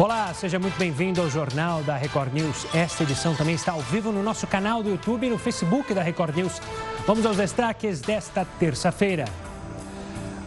Olá, 0.00 0.32
seja 0.32 0.58
muito 0.58 0.78
bem-vindo 0.78 1.20
ao 1.20 1.28
Jornal 1.28 1.82
da 1.82 1.94
Record 1.94 2.32
News. 2.32 2.66
Esta 2.74 3.02
edição 3.02 3.34
também 3.34 3.54
está 3.54 3.72
ao 3.72 3.82
vivo 3.82 4.10
no 4.10 4.22
nosso 4.22 4.46
canal 4.46 4.82
do 4.82 4.88
YouTube 4.88 5.26
e 5.26 5.28
no 5.28 5.36
Facebook 5.36 5.92
da 5.92 6.02
Record 6.02 6.34
News. 6.34 6.58
Vamos 7.06 7.26
aos 7.26 7.36
destaques 7.36 8.00
desta 8.00 8.46
terça-feira. 8.58 9.26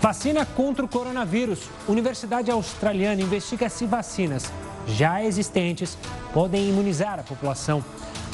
Vacina 0.01 0.43
contra 0.43 0.83
o 0.83 0.87
coronavírus. 0.87 1.69
Universidade 1.87 2.49
Australiana 2.49 3.21
investiga 3.21 3.69
se 3.69 3.85
vacinas 3.85 4.51
já 4.87 5.23
existentes 5.23 5.99
podem 6.33 6.69
imunizar 6.69 7.19
a 7.19 7.23
população. 7.23 7.85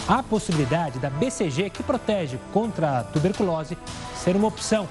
A 0.07 0.23
possibilidade 0.23 0.99
da 0.99 1.09
BCG, 1.09 1.69
que 1.69 1.83
protege 1.83 2.39
contra 2.53 2.99
a 2.99 3.03
tuberculose, 3.03 3.77
ser 4.15 4.37
uma 4.37 4.47
opção, 4.47 4.87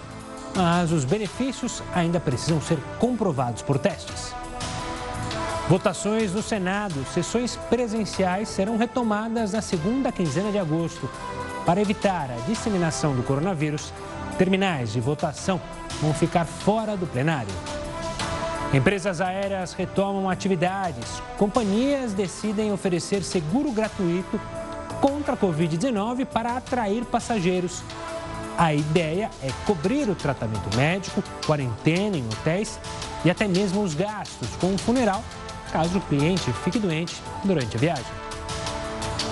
mas 0.55 0.93
os 0.93 1.07
benefícios 1.07 1.83
ainda 1.95 2.21
precisam 2.21 2.61
ser 2.61 2.79
comprovados 2.99 3.63
por 3.63 3.79
testes. 3.79 4.35
Votações 5.69 6.33
no 6.33 6.41
Senado, 6.43 7.05
sessões 7.13 7.55
presenciais 7.69 8.49
serão 8.49 8.79
retomadas 8.79 9.53
na 9.53 9.61
segunda 9.61 10.11
quinzena 10.11 10.51
de 10.51 10.59
agosto. 10.59 11.11
Para 11.67 11.83
evitar 11.83 12.31
a 12.31 12.41
disseminação 12.47 13.15
do 13.15 13.23
coronavírus, 13.23 13.93
terminais 14.39 14.91
de 14.95 14.99
votação 14.99 15.61
vão 16.01 16.15
ficar 16.15 16.47
fora 16.47 16.97
do 16.97 17.07
plenário. 17.07 17.53
Empresas 18.73 19.21
aéreas 19.21 19.75
retomam 19.75 20.31
atividades. 20.31 21.23
Companhias 21.37 22.15
decidem 22.15 22.73
oferecer 22.73 23.23
seguro 23.23 23.71
gratuito 23.71 24.41
contra 25.03 25.35
a 25.35 25.37
Covid-19 25.37 26.25
para 26.25 26.57
atrair 26.57 27.05
passageiros. 27.05 27.83
A 28.57 28.73
ideia 28.73 29.31
é 29.43 29.51
cobrir 29.67 30.09
o 30.09 30.15
tratamento 30.15 30.75
médico, 30.75 31.23
quarentena 31.47 32.17
em 32.17 32.25
hotéis 32.25 32.81
e 33.23 33.31
até 33.31 33.47
mesmo 33.47 33.83
os 33.83 33.95
gastos 33.95 34.49
com 34.59 34.75
o 34.75 34.79
funeral, 34.79 35.23
caso 35.69 35.99
o 35.99 36.01
cliente 36.03 36.53
fique 36.65 36.79
doente 36.79 37.23
durante 37.45 37.77
a 37.77 37.81
viagem. 37.81 38.29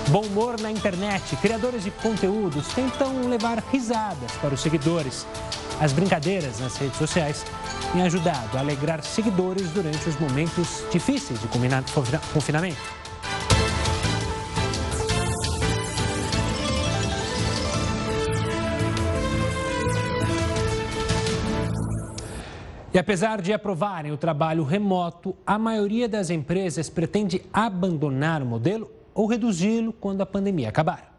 Bom 0.08 0.22
humor 0.22 0.60
na 0.60 0.70
internet. 0.70 1.34
Criadores 1.36 1.82
de 1.82 1.90
conteúdos 1.90 2.68
tentam 2.68 3.28
levar 3.28 3.62
risadas 3.72 4.30
para 4.40 4.54
os 4.54 4.60
seguidores. 4.60 5.26
As 5.80 5.92
brincadeiras 5.92 6.60
nas 6.60 6.76
redes 6.76 6.96
sociais 6.96 7.44
têm 7.92 8.02
ajudado 8.02 8.56
a 8.56 8.60
alegrar 8.60 9.02
seguidores 9.02 9.70
durante 9.70 10.08
os 10.08 10.18
momentos 10.18 10.84
difíceis 10.92 11.40
de 11.40 11.48
confinamento. 11.48 13.05
E 22.96 22.98
apesar 22.98 23.42
de 23.42 23.52
aprovarem 23.52 24.10
o 24.10 24.16
trabalho 24.16 24.64
remoto, 24.64 25.36
a 25.46 25.58
maioria 25.58 26.08
das 26.08 26.30
empresas 26.30 26.88
pretende 26.88 27.42
abandonar 27.52 28.42
o 28.42 28.46
modelo 28.46 28.90
ou 29.12 29.26
reduzi-lo 29.26 29.92
quando 29.92 30.22
a 30.22 30.26
pandemia 30.26 30.70
acabar. 30.70 31.14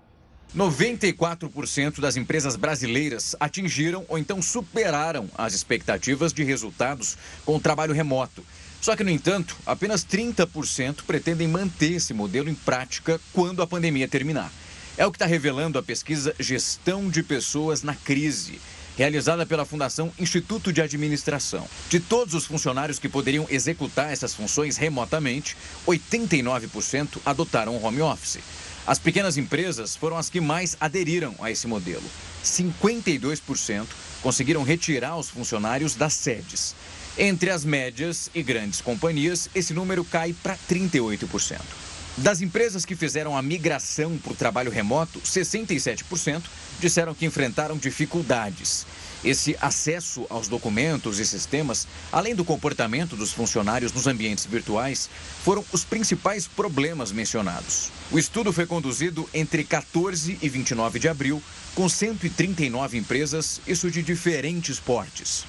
94% 0.56 2.00
das 2.00 2.18
empresas 2.18 2.56
brasileiras 2.56 3.36
atingiram 3.40 4.04
ou 4.10 4.18
então 4.18 4.42
superaram 4.42 5.30
as 5.38 5.54
expectativas 5.54 6.34
de 6.34 6.44
resultados 6.44 7.16
com 7.46 7.58
o 7.58 7.60
trabalho 7.60 7.94
remoto. 7.94 8.44
Só 8.82 8.96
que, 8.96 9.04
no 9.04 9.12
entanto, 9.12 9.56
apenas 9.64 10.04
30% 10.04 11.04
pretendem 11.06 11.48
manter 11.48 11.92
esse 11.92 12.12
modelo 12.12 12.50
em 12.50 12.56
prática 12.56 13.22
quando 13.32 13.62
a 13.62 13.68
pandemia 13.68 14.08
terminar. 14.08 14.52
É 14.98 15.06
o 15.06 15.12
que 15.12 15.18
está 15.18 15.28
revelando 15.28 15.78
a 15.78 15.84
pesquisa 15.84 16.34
Gestão 16.40 17.08
de 17.08 17.22
Pessoas 17.22 17.84
na 17.84 17.94
Crise 17.94 18.60
realizada 18.98 19.46
pela 19.46 19.64
Fundação 19.64 20.12
Instituto 20.18 20.74
de 20.74 20.82
Administração. 20.82 21.68
De 21.88 22.00
todos 22.00 22.34
os 22.34 22.46
funcionários 22.46 22.98
que 22.98 23.08
poderiam 23.08 23.46
executar 23.50 24.12
essas 24.12 24.34
funções 24.34 24.76
remotamente, 24.76 25.56
89% 25.88 27.20
adotaram 27.24 27.78
o 27.78 27.84
home 27.84 28.02
office. 28.02 28.40
As 28.88 28.98
pequenas 28.98 29.38
empresas 29.38 29.96
foram 29.96 30.18
as 30.18 30.30
que 30.30 30.42
mais 30.42 30.76
aderiram 30.80 31.36
a 31.40 31.52
esse 31.52 31.68
modelo. 31.68 32.04
52% 32.44 33.86
conseguiram 34.24 34.64
retirar 34.64 35.18
os 35.18 35.30
funcionários 35.30 35.94
das 35.94 36.14
sedes. 36.14 36.74
Entre 37.18 37.50
as 37.50 37.66
médias 37.66 38.30
e 38.34 38.42
grandes 38.42 38.82
companhias, 38.82 39.50
esse 39.54 39.74
número 39.74 40.04
cai 40.06 40.34
para 40.34 40.58
38%. 40.70 41.87
Das 42.18 42.42
empresas 42.42 42.84
que 42.84 42.96
fizeram 42.96 43.38
a 43.38 43.44
migração 43.44 44.18
para 44.18 44.34
o 44.34 44.36
trabalho 44.36 44.72
remoto, 44.72 45.20
67% 45.22 46.42
disseram 46.80 47.14
que 47.14 47.28
enfrentaram 47.28 47.78
dificuldades. 47.78 48.88
Esse 49.24 49.56
acesso 49.62 50.26
aos 50.28 50.48
documentos 50.48 51.20
e 51.20 51.26
sistemas, 51.26 51.88
além 52.12 52.34
do 52.34 52.44
comportamento 52.44 53.16
dos 53.16 53.32
funcionários 53.32 53.94
nos 53.94 54.08
ambientes 54.08 54.48
virtuais, 54.48 55.08
foram 55.44 55.64
os 55.72 55.84
principais 55.84 56.48
problemas 56.48 57.12
mencionados. 57.12 57.92
O 58.12 58.18
estudo 58.18 58.52
foi 58.52 58.66
conduzido 58.66 59.30
entre 59.32 59.64
14 59.64 60.40
e 60.42 60.50
29 60.50 60.98
de 60.98 61.08
abril, 61.08 61.42
com 61.76 61.88
139 61.88 62.98
empresas, 62.98 63.62
isso 63.68 63.92
de 63.92 64.02
diferentes 64.02 64.80
portes. 64.80 65.46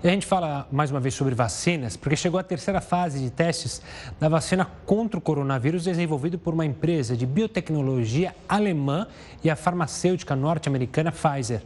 E 0.00 0.06
a 0.06 0.12
gente 0.12 0.26
fala 0.26 0.68
mais 0.70 0.92
uma 0.92 1.00
vez 1.00 1.12
sobre 1.12 1.34
vacinas, 1.34 1.96
porque 1.96 2.14
chegou 2.14 2.38
a 2.38 2.44
terceira 2.44 2.80
fase 2.80 3.18
de 3.18 3.30
testes 3.30 3.82
da 4.20 4.28
vacina 4.28 4.64
contra 4.86 5.18
o 5.18 5.20
coronavírus 5.20 5.82
desenvolvido 5.82 6.38
por 6.38 6.54
uma 6.54 6.64
empresa 6.64 7.16
de 7.16 7.26
biotecnologia 7.26 8.32
alemã 8.48 9.08
e 9.42 9.50
a 9.50 9.56
farmacêutica 9.56 10.36
norte-americana 10.36 11.10
Pfizer. 11.10 11.62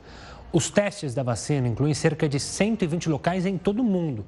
Os 0.50 0.70
testes 0.70 1.15
da 1.15 1.22
vacina 1.22 1.69
incluem 1.69 1.93
cerca 1.93 2.26
de 2.26 2.41
120 2.41 3.10
locais 3.10 3.44
em 3.44 3.59
todo 3.59 3.81
o 3.81 3.84
mundo 3.84 4.25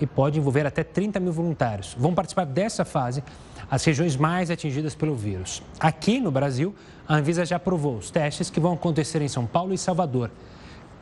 e 0.00 0.06
pode 0.06 0.38
envolver 0.38 0.66
até 0.66 0.82
30 0.82 1.20
mil 1.20 1.32
voluntários. 1.34 1.94
Vão 1.98 2.14
participar 2.14 2.46
dessa 2.46 2.86
fase 2.86 3.22
as 3.70 3.84
regiões 3.84 4.16
mais 4.16 4.50
atingidas 4.50 4.94
pelo 4.94 5.14
vírus. 5.14 5.62
Aqui 5.78 6.20
no 6.20 6.30
Brasil, 6.30 6.74
a 7.06 7.16
Anvisa 7.16 7.44
já 7.44 7.56
aprovou 7.56 7.98
os 7.98 8.10
testes 8.10 8.48
que 8.48 8.58
vão 8.58 8.72
acontecer 8.72 9.20
em 9.20 9.28
São 9.28 9.44
Paulo 9.44 9.74
e 9.74 9.78
Salvador. 9.78 10.30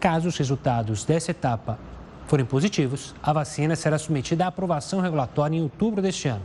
Caso 0.00 0.26
os 0.26 0.36
resultados 0.36 1.04
dessa 1.04 1.30
etapa 1.30 1.78
forem 2.30 2.46
positivos, 2.46 3.12
a 3.20 3.32
vacina 3.32 3.74
será 3.74 3.98
submetida 3.98 4.44
à 4.44 4.46
aprovação 4.46 5.00
regulatória 5.00 5.56
em 5.56 5.62
outubro 5.62 6.00
deste 6.00 6.28
ano. 6.28 6.44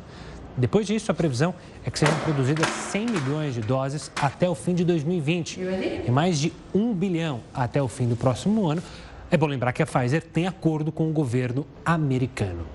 Depois 0.57 0.88
disso, 0.88 1.12
a 1.12 1.13
previsão 1.13 1.53
é 1.85 1.91
que 1.91 2.00
sejam 2.00 2.18
produzidas 2.22 2.68
100 2.68 3.06
milhões 3.06 3.53
de 3.53 3.62
doses 3.62 4.12
até 4.19 4.50
o 4.50 4.56
fim 4.56 4.74
de 4.74 4.84
2020 4.84 5.59
e 6.07 6.09
mais 6.09 6.40
de 6.40 6.51
1 6.74 6.91
bilhão 6.91 7.41
até 7.53 7.79
o 7.84 7.88
fim 7.88 8.07
do 8.07 8.16
próximo 8.16 8.68
ano. 8.68 8.81
É 9.29 9.38
bom 9.38 9.45
lembrar 9.45 9.74
que 9.74 9.84
a 9.84 9.85
Pfizer 9.85 10.24
tem 10.24 10.47
acordo 10.47 10.91
com 10.91 11.07
o 11.07 11.13
governo 11.13 11.68
americano. 11.85 12.66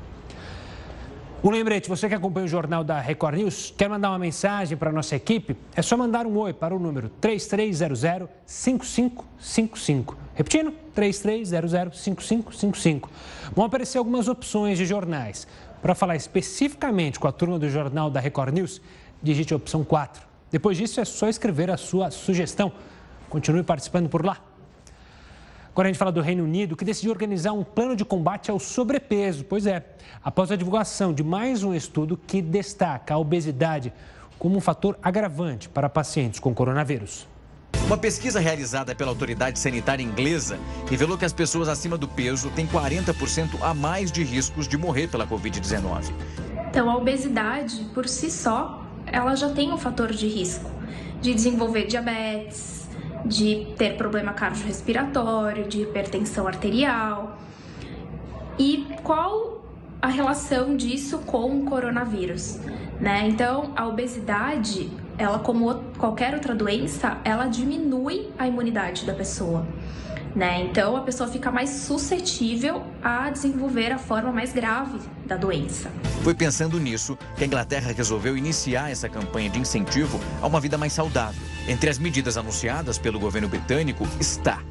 Um 1.43 1.50
lembrete, 1.50 1.88
você 1.88 2.09
que 2.09 2.15
acompanha 2.15 2.44
o 2.44 2.49
jornal 2.49 2.84
da 2.84 3.00
Record 3.00 3.38
News, 3.38 3.75
quer 3.76 3.88
mandar 3.88 4.10
uma 4.10 4.20
mensagem 4.20 4.78
para 4.78 4.91
a 4.91 4.93
nossa 4.93 5.16
equipe? 5.16 5.56
É 5.75 5.82
só 5.82 5.97
mandar 5.97 6.26
um 6.26 6.37
oi 6.37 6.53
para 6.53 6.76
o 6.76 6.78
número 6.78 7.10
3300-5555. 7.20 10.15
Repetindo, 10.35 10.73
3300-5555. 10.97 13.09
Vão 13.55 13.65
aparecer 13.65 13.99
algumas 13.99 14.29
opções 14.29 14.79
de 14.79 14.87
jornais. 14.87 15.47
Para 15.83 15.95
falar 15.95 16.17
especificamente 16.17 17.19
com 17.19 17.27
a 17.27 17.33
turma 17.33 17.59
do 17.59 17.69
jornal 17.69 18.11
da 18.11 18.21
Record 18.21 18.55
News, 18.55 18.81
digite 19.23 19.53
a 19.53 19.57
opção 19.57 19.83
4. 19.83 20.23
Depois 20.51 20.77
disso, 20.77 21.01
é 21.01 21.05
só 21.05 21.29
escrever 21.29 21.71
a 21.71 21.77
sua 21.77 22.11
sugestão. 22.11 22.73
Continue 23.29 23.63
participando 23.63 24.09
por 24.09 24.25
lá. 24.25 24.39
Agora 25.73 25.89
a 25.89 25.93
gente 25.93 25.99
fala 25.99 26.11
do 26.11 26.21
Reino 26.21 26.43
Unido, 26.43 26.77
que 26.77 26.85
decidiu 26.85 27.12
organizar 27.12 27.53
um 27.53 27.62
plano 27.62 27.95
de 27.95 28.05
combate 28.05 28.51
ao 28.51 28.59
sobrepeso. 28.59 29.45
Pois 29.45 29.67
é, 29.67 29.85
após 30.23 30.51
a 30.51 30.57
divulgação 30.57 31.12
de 31.12 31.23
mais 31.23 31.62
um 31.62 31.73
estudo 31.73 32.19
que 32.27 32.43
destaca 32.43 33.15
a 33.15 33.19
obesidade 33.19 33.93
como 34.39 34.57
um 34.57 34.61
fator 34.61 34.99
agravante 35.03 35.69
para 35.69 35.89
pacientes 35.89 36.41
com 36.41 36.53
coronavírus. 36.53 37.29
Uma 37.91 37.99
pesquisa 37.99 38.39
realizada 38.39 38.95
pela 38.95 39.11
autoridade 39.11 39.59
sanitária 39.59 40.01
inglesa 40.01 40.61
revelou 40.89 41.19
que 41.19 41.25
as 41.25 41.33
pessoas 41.33 41.69
acima 41.69 41.99
do 41.99 42.06
peso 42.06 42.49
têm 42.51 42.65
40% 42.65 43.61
a 43.61 43.75
mais 43.75 44.12
de 44.12 44.23
riscos 44.23 44.69
de 44.69 44.78
morrer 44.78 45.09
pela 45.09 45.27
Covid-19. 45.27 46.12
Então, 46.69 46.89
a 46.89 46.97
obesidade, 46.97 47.85
por 47.93 48.06
si 48.06 48.31
só, 48.31 48.87
ela 49.05 49.35
já 49.35 49.50
tem 49.50 49.73
um 49.73 49.76
fator 49.76 50.12
de 50.12 50.29
risco 50.29 50.70
de 51.20 51.35
desenvolver 51.35 51.88
diabetes, 51.88 52.88
de 53.25 53.67
ter 53.76 53.97
problema 53.97 54.32
cardiorrespiratório, 54.35 55.67
de 55.67 55.82
hipertensão 55.82 56.47
arterial. 56.47 57.41
E 58.56 58.87
qual 59.03 59.64
a 60.00 60.06
relação 60.06 60.76
disso 60.76 61.19
com 61.26 61.62
o 61.62 61.64
coronavírus? 61.64 62.61
Né? 63.00 63.26
Então, 63.26 63.73
a 63.75 63.88
obesidade, 63.88 64.88
ela 65.20 65.38
como 65.38 65.75
qualquer 65.99 66.32
outra 66.32 66.55
doença, 66.55 67.19
ela 67.25 67.46
diminui 67.46 68.31
a 68.38 68.49
imunidade 68.49 69.05
da 69.05 69.12
pessoa. 69.12 69.67
Né? 70.34 70.62
Então 70.62 70.96
a 70.96 71.02
pessoa 71.02 71.28
fica 71.28 71.50
mais 71.50 71.69
suscetível 71.69 72.84
a 73.02 73.28
desenvolver 73.28 73.93
a 73.93 73.99
forma 73.99 74.32
mais 74.32 74.52
grave 74.52 74.99
da 75.26 75.37
doença. 75.37 75.90
Foi 76.22 76.34
pensando 76.34 76.78
nisso 76.78 77.19
que 77.37 77.44
a 77.44 77.46
Inglaterra 77.46 77.93
resolveu 77.93 78.37
iniciar 78.37 78.90
essa 78.90 79.08
campanha 79.08 79.50
de 79.50 79.58
incentivo 79.58 80.19
a 80.40 80.46
uma 80.46 80.61
vida 80.61 80.78
mais 80.78 80.93
saudável. 80.93 81.43
Entre 81.69 81.90
as 81.90 81.99
medidas 81.99 82.38
anunciadas 82.38 82.96
pelo 82.96 83.19
governo 83.19 83.49
britânico 83.49 84.08
está 84.19 84.62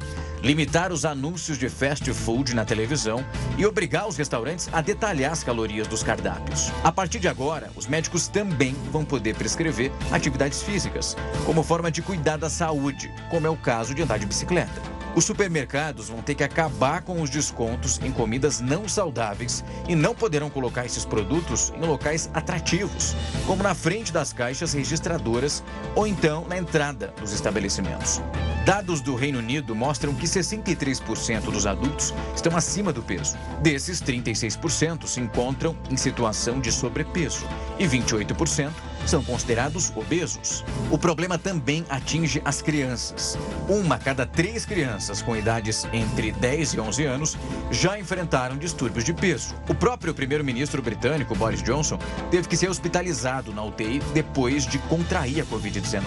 limitar 0.42 0.92
os 0.92 1.04
anúncios 1.04 1.58
de 1.58 1.68
fast 1.68 2.12
food 2.12 2.54
na 2.54 2.64
televisão 2.64 3.24
e 3.58 3.66
obrigar 3.66 4.08
os 4.08 4.16
restaurantes 4.16 4.68
a 4.72 4.80
detalhar 4.80 5.32
as 5.32 5.44
calorias 5.44 5.86
dos 5.86 6.02
cardápios. 6.02 6.70
A 6.82 6.90
partir 6.92 7.18
de 7.18 7.28
agora, 7.28 7.70
os 7.76 7.86
médicos 7.86 8.28
também 8.28 8.74
vão 8.90 9.04
poder 9.04 9.34
prescrever 9.34 9.92
atividades 10.10 10.62
físicas, 10.62 11.16
como 11.44 11.62
forma 11.62 11.90
de 11.90 12.02
cuidar 12.02 12.36
da 12.36 12.50
saúde, 12.50 13.12
como 13.30 13.46
é 13.46 13.50
o 13.50 13.56
caso 13.56 13.94
de 13.94 14.02
andar 14.02 14.18
de 14.18 14.26
bicicleta. 14.26 14.99
Os 15.14 15.24
supermercados 15.24 16.08
vão 16.08 16.22
ter 16.22 16.36
que 16.36 16.44
acabar 16.44 17.02
com 17.02 17.20
os 17.20 17.28
descontos 17.28 17.98
em 18.02 18.12
comidas 18.12 18.60
não 18.60 18.88
saudáveis 18.88 19.64
e 19.88 19.94
não 19.94 20.14
poderão 20.14 20.48
colocar 20.48 20.86
esses 20.86 21.04
produtos 21.04 21.72
em 21.76 21.84
locais 21.84 22.30
atrativos, 22.32 23.16
como 23.46 23.62
na 23.62 23.74
frente 23.74 24.12
das 24.12 24.32
caixas 24.32 24.72
registradoras 24.72 25.64
ou 25.96 26.06
então 26.06 26.46
na 26.48 26.56
entrada 26.56 27.12
dos 27.20 27.32
estabelecimentos. 27.32 28.20
Dados 28.64 29.00
do 29.00 29.16
Reino 29.16 29.38
Unido 29.38 29.74
mostram 29.74 30.14
que 30.14 30.26
63% 30.26 31.40
dos 31.50 31.66
adultos 31.66 32.14
estão 32.36 32.56
acima 32.56 32.92
do 32.92 33.02
peso. 33.02 33.36
Desses, 33.60 34.00
36% 34.00 35.06
se 35.06 35.20
encontram 35.20 35.76
em 35.90 35.96
situação 35.96 36.60
de 36.60 36.70
sobrepeso 36.70 37.46
e 37.78 37.86
28% 37.86 38.70
são 39.06 39.22
considerados 39.22 39.92
obesos. 39.96 40.64
O 40.90 40.98
problema 40.98 41.38
também 41.38 41.84
atinge 41.88 42.40
as 42.44 42.62
crianças. 42.62 43.38
Uma 43.68 43.96
a 43.96 43.98
cada 43.98 44.26
três 44.26 44.64
crianças 44.64 45.22
com 45.22 45.36
idades 45.36 45.86
entre 45.92 46.32
10 46.32 46.74
e 46.74 46.80
11 46.80 47.04
anos 47.04 47.36
já 47.70 47.98
enfrentaram 47.98 48.56
distúrbios 48.56 49.04
de 49.04 49.12
peso. 49.12 49.54
O 49.68 49.74
próprio 49.74 50.14
primeiro-ministro 50.14 50.82
britânico, 50.82 51.34
Boris 51.34 51.62
Johnson, 51.62 51.98
teve 52.30 52.48
que 52.48 52.56
ser 52.56 52.68
hospitalizado 52.68 53.52
na 53.52 53.62
UTI 53.62 54.00
depois 54.12 54.66
de 54.66 54.78
contrair 54.78 55.40
a 55.40 55.46
Covid-19. 55.46 56.02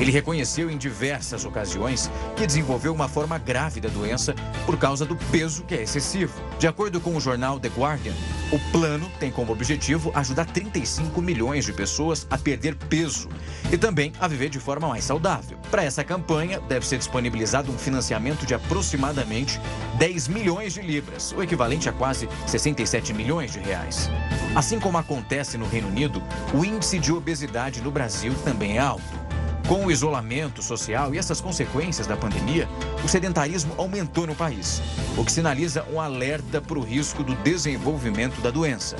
Ele 0.00 0.10
reconheceu 0.10 0.70
em 0.70 0.78
diversas 0.78 1.44
ocasiões 1.44 2.10
que 2.34 2.46
desenvolveu 2.46 2.94
uma 2.94 3.06
forma 3.06 3.36
grave 3.36 3.82
da 3.82 3.90
doença 3.90 4.34
por 4.64 4.78
causa 4.78 5.04
do 5.04 5.14
peso 5.14 5.62
que 5.64 5.74
é 5.74 5.82
excessivo. 5.82 6.32
De 6.58 6.66
acordo 6.66 7.02
com 7.02 7.14
o 7.14 7.20
jornal 7.20 7.60
The 7.60 7.68
Guardian, 7.68 8.14
o 8.50 8.58
plano 8.72 9.10
tem 9.20 9.30
como 9.30 9.52
objetivo 9.52 10.10
ajudar 10.14 10.46
35 10.46 11.20
milhões 11.20 11.66
de 11.66 11.74
pessoas 11.74 12.26
a 12.30 12.38
perder 12.38 12.76
peso 12.76 13.28
e 13.70 13.76
também 13.76 14.10
a 14.18 14.26
viver 14.26 14.48
de 14.48 14.58
forma 14.58 14.88
mais 14.88 15.04
saudável. 15.04 15.58
Para 15.70 15.84
essa 15.84 16.02
campanha, 16.02 16.60
deve 16.60 16.86
ser 16.86 16.96
disponibilizado 16.96 17.70
um 17.70 17.76
financiamento 17.76 18.46
de 18.46 18.54
aproximadamente 18.54 19.60
10 19.98 20.28
milhões 20.28 20.72
de 20.72 20.80
libras, 20.80 21.32
o 21.32 21.42
equivalente 21.42 21.90
a 21.90 21.92
quase 21.92 22.26
67 22.46 23.12
milhões 23.12 23.52
de 23.52 23.58
reais. 23.58 24.10
Assim 24.54 24.80
como 24.80 24.96
acontece 24.96 25.58
no 25.58 25.68
Reino 25.68 25.88
Unido, 25.88 26.22
o 26.54 26.64
índice 26.64 26.98
de 26.98 27.12
obesidade 27.12 27.82
no 27.82 27.90
Brasil 27.90 28.34
também 28.44 28.78
é 28.78 28.80
alto. 28.80 29.19
Com 29.68 29.86
o 29.86 29.90
isolamento 29.90 30.62
social 30.62 31.14
e 31.14 31.18
essas 31.18 31.40
consequências 31.40 32.06
da 32.06 32.16
pandemia, 32.16 32.68
o 33.04 33.08
sedentarismo 33.08 33.72
aumentou 33.76 34.26
no 34.26 34.34
país, 34.34 34.82
o 35.16 35.24
que 35.24 35.30
sinaliza 35.30 35.84
um 35.92 36.00
alerta 36.00 36.60
para 36.60 36.78
o 36.78 36.82
risco 36.82 37.22
do 37.22 37.34
desenvolvimento 37.36 38.40
da 38.40 38.50
doença. 38.50 38.96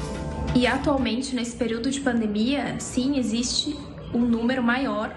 E 0.54 0.66
atualmente, 0.66 1.34
nesse 1.34 1.56
período 1.56 1.90
de 1.90 2.00
pandemia, 2.00 2.76
sim, 2.78 3.18
existe 3.18 3.76
um 4.14 4.20
número 4.20 4.62
maior 4.62 5.14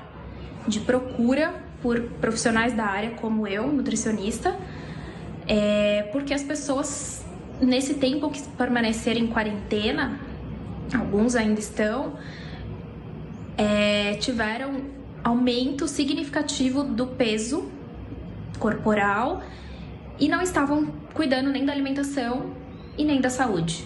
de 0.67 0.79
procura 0.79 1.53
por 1.81 2.01
profissionais 2.21 2.73
da 2.73 2.85
área, 2.85 3.11
como 3.11 3.47
eu, 3.47 3.67
nutricionista, 3.71 4.57
é, 5.47 6.03
porque 6.11 6.33
as 6.33 6.43
pessoas, 6.43 7.25
nesse 7.59 7.95
tempo 7.95 8.29
que 8.29 8.41
permaneceram 8.49 9.19
em 9.19 9.27
quarentena, 9.27 10.19
alguns 10.95 11.35
ainda 11.35 11.59
estão, 11.59 12.13
é, 13.57 14.15
tiveram 14.15 14.92
aumento 15.23 15.87
significativo 15.87 16.83
do 16.83 17.07
peso 17.07 17.71
corporal 18.59 19.41
e 20.19 20.27
não 20.27 20.41
estavam 20.41 20.87
cuidando 21.13 21.49
nem 21.49 21.65
da 21.65 21.71
alimentação 21.71 22.53
e 22.97 23.03
nem 23.03 23.21
da 23.21 23.29
saúde. 23.29 23.85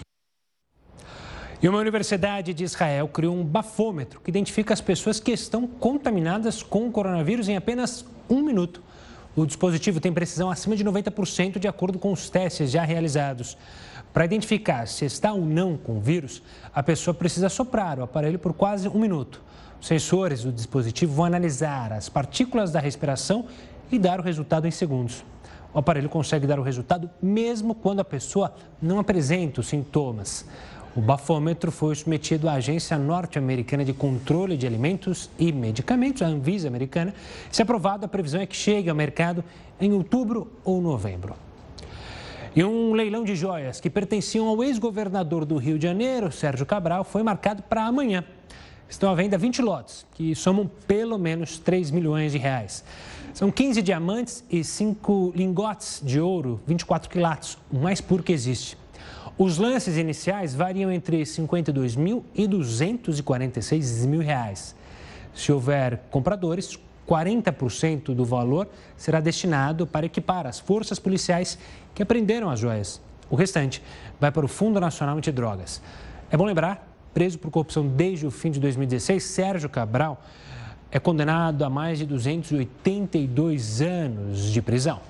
E 1.60 1.68
uma 1.68 1.78
universidade 1.78 2.54
de 2.54 2.62
Israel 2.62 3.08
criou 3.08 3.34
um 3.34 3.44
bafômetro 3.44 4.20
que 4.20 4.30
identifica 4.30 4.72
as 4.72 4.80
pessoas 4.80 5.18
que 5.18 5.32
estão 5.32 5.66
contaminadas 5.66 6.62
com 6.62 6.86
o 6.86 6.92
coronavírus 6.92 7.48
em 7.48 7.56
apenas 7.56 8.04
um 8.30 8.42
minuto. 8.42 8.80
O 9.34 9.44
dispositivo 9.44 10.00
tem 10.00 10.12
precisão 10.12 10.50
acima 10.50 10.76
de 10.76 10.84
90% 10.84 11.58
de 11.58 11.66
acordo 11.66 11.98
com 11.98 12.12
os 12.12 12.30
testes 12.30 12.70
já 12.70 12.84
realizados. 12.84 13.56
Para 14.12 14.24
identificar 14.24 14.86
se 14.86 15.04
está 15.04 15.32
ou 15.32 15.44
não 15.44 15.76
com 15.76 15.98
o 15.98 16.00
vírus, 16.00 16.42
a 16.72 16.82
pessoa 16.82 17.12
precisa 17.12 17.48
soprar 17.48 17.98
o 17.98 18.02
aparelho 18.02 18.38
por 18.38 18.52
quase 18.52 18.88
um 18.88 18.98
minuto. 18.98 19.42
Os 19.80 19.86
sensores 19.86 20.42
do 20.42 20.52
dispositivo 20.52 21.14
vão 21.14 21.24
analisar 21.24 21.92
as 21.92 22.08
partículas 22.08 22.70
da 22.70 22.80
respiração 22.80 23.46
e 23.90 23.98
dar 23.98 24.20
o 24.20 24.22
resultado 24.22 24.66
em 24.66 24.70
segundos. 24.70 25.24
O 25.72 25.78
aparelho 25.78 26.08
consegue 26.08 26.46
dar 26.46 26.58
o 26.58 26.62
resultado 26.62 27.10
mesmo 27.22 27.74
quando 27.74 28.00
a 28.00 28.04
pessoa 28.04 28.54
não 28.80 28.98
apresenta 28.98 29.60
os 29.60 29.68
sintomas. 29.68 30.44
O 30.96 31.00
bafômetro 31.00 31.70
foi 31.70 31.94
submetido 31.94 32.48
à 32.48 32.54
Agência 32.54 32.98
Norte-Americana 32.98 33.84
de 33.84 33.92
Controle 33.92 34.56
de 34.56 34.66
Alimentos 34.66 35.30
e 35.38 35.52
Medicamentos, 35.52 36.22
a 36.22 36.26
Anvisa 36.26 36.66
americana. 36.66 37.14
Se 37.52 37.62
aprovado, 37.62 38.04
a 38.04 38.08
previsão 38.08 38.40
é 38.40 38.46
que 38.46 38.56
chegue 38.56 38.90
ao 38.90 38.96
mercado 38.96 39.44
em 39.80 39.92
outubro 39.92 40.50
ou 40.64 40.80
novembro. 40.80 41.36
E 42.56 42.64
um 42.64 42.92
leilão 42.94 43.22
de 43.22 43.36
joias 43.36 43.80
que 43.80 43.88
pertenciam 43.88 44.48
ao 44.48 44.64
ex-governador 44.64 45.44
do 45.44 45.56
Rio 45.56 45.78
de 45.78 45.86
Janeiro, 45.86 46.32
Sérgio 46.32 46.66
Cabral, 46.66 47.04
foi 47.04 47.22
marcado 47.22 47.62
para 47.62 47.84
amanhã. 47.84 48.24
Estão 48.88 49.10
à 49.10 49.14
venda 49.14 49.36
20 49.36 49.60
lotes, 49.60 50.06
que 50.14 50.34
somam 50.34 50.68
pelo 50.86 51.18
menos 51.18 51.58
3 51.58 51.90
milhões 51.90 52.32
de 52.32 52.38
reais. 52.38 52.82
São 53.34 53.50
15 53.50 53.82
diamantes 53.82 54.42
e 54.50 54.64
5 54.64 55.34
lingotes 55.36 56.00
de 56.02 56.18
ouro, 56.18 56.58
24 56.66 57.10
quilates, 57.10 57.58
o 57.70 57.78
mais 57.78 58.00
puro 58.00 58.22
que 58.22 58.32
existe. 58.32 58.78
Os 59.36 59.58
lances 59.58 59.98
iniciais 59.98 60.54
variam 60.54 60.90
entre 60.90 61.24
52 61.24 61.96
mil 61.96 62.24
e 62.34 62.46
246 62.46 64.06
mil 64.06 64.20
reais. 64.20 64.74
Se 65.34 65.52
houver 65.52 66.00
compradores, 66.10 66.78
40% 67.06 68.14
do 68.14 68.24
valor 68.24 68.68
será 68.96 69.20
destinado 69.20 69.86
para 69.86 70.06
equipar 70.06 70.46
as 70.46 70.58
forças 70.58 70.98
policiais 70.98 71.58
que 71.94 72.02
apreenderam 72.02 72.48
as 72.48 72.58
joias. 72.58 73.00
O 73.30 73.36
restante 73.36 73.82
vai 74.18 74.32
para 74.32 74.46
o 74.46 74.48
Fundo 74.48 74.80
Nacional 74.80 75.18
Antidrogas. 75.18 75.82
É 76.30 76.36
bom 76.36 76.44
lembrar 76.44 76.87
preso 77.12 77.38
por 77.38 77.50
corrupção 77.50 77.86
desde 77.86 78.26
o 78.26 78.30
fim 78.30 78.50
de 78.50 78.60
2016, 78.60 79.22
Sérgio 79.22 79.68
Cabral 79.68 80.22
é 80.90 80.98
condenado 80.98 81.64
a 81.64 81.70
mais 81.70 81.98
de 81.98 82.06
282 82.06 83.82
anos 83.82 84.52
de 84.52 84.62
prisão. 84.62 85.00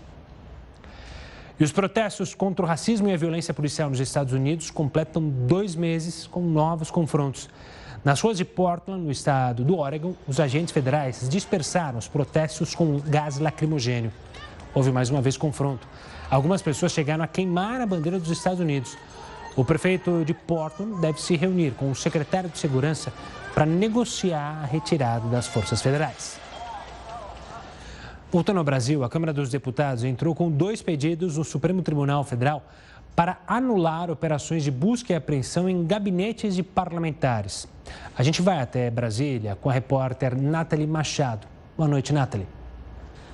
E 1.60 1.64
os 1.64 1.72
protestos 1.72 2.34
contra 2.34 2.64
o 2.64 2.68
racismo 2.68 3.08
e 3.08 3.12
a 3.12 3.16
violência 3.16 3.52
policial 3.52 3.90
nos 3.90 3.98
Estados 3.98 4.32
Unidos 4.32 4.70
completam 4.70 5.28
dois 5.28 5.74
meses 5.74 6.26
com 6.26 6.40
novos 6.40 6.90
confrontos. 6.90 7.48
Nas 8.04 8.20
ruas 8.20 8.36
de 8.36 8.44
Portland, 8.44 9.04
no 9.04 9.10
estado 9.10 9.64
do 9.64 9.76
Oregon, 9.76 10.14
os 10.26 10.38
agentes 10.38 10.72
federais 10.72 11.28
dispersaram 11.28 11.98
os 11.98 12.06
protestos 12.06 12.76
com 12.76 13.00
gás 13.00 13.38
lacrimogênio. 13.38 14.12
Houve 14.72 14.92
mais 14.92 15.10
uma 15.10 15.20
vez 15.20 15.36
confronto. 15.36 15.86
Algumas 16.30 16.62
pessoas 16.62 16.92
chegaram 16.92 17.24
a 17.24 17.26
queimar 17.26 17.80
a 17.80 17.86
bandeira 17.86 18.20
dos 18.20 18.30
Estados 18.30 18.60
Unidos. 18.60 18.96
O 19.58 19.64
prefeito 19.64 20.24
de 20.24 20.32
Portland 20.32 21.00
deve 21.00 21.20
se 21.20 21.34
reunir 21.34 21.72
com 21.72 21.90
o 21.90 21.94
secretário 21.94 22.48
de 22.48 22.56
Segurança 22.56 23.12
para 23.52 23.66
negociar 23.66 24.60
a 24.62 24.64
retirada 24.64 25.28
das 25.28 25.48
forças 25.48 25.82
federais. 25.82 26.38
Voltando 28.30 28.58
ao 28.58 28.64
Brasil, 28.64 29.02
a 29.02 29.08
Câmara 29.08 29.32
dos 29.32 29.50
Deputados 29.50 30.04
entrou 30.04 30.32
com 30.32 30.48
dois 30.48 30.80
pedidos 30.80 31.36
no 31.36 31.42
Supremo 31.42 31.82
Tribunal 31.82 32.22
Federal 32.22 32.62
para 33.16 33.40
anular 33.48 34.12
operações 34.12 34.62
de 34.62 34.70
busca 34.70 35.12
e 35.12 35.16
apreensão 35.16 35.68
em 35.68 35.84
gabinetes 35.84 36.54
de 36.54 36.62
parlamentares. 36.62 37.66
A 38.16 38.22
gente 38.22 38.40
vai 38.40 38.60
até 38.60 38.88
Brasília 38.88 39.58
com 39.60 39.68
a 39.68 39.72
repórter 39.72 40.40
Nathalie 40.40 40.86
Machado. 40.86 41.48
Boa 41.76 41.88
noite, 41.88 42.12
Nathalie. 42.12 42.57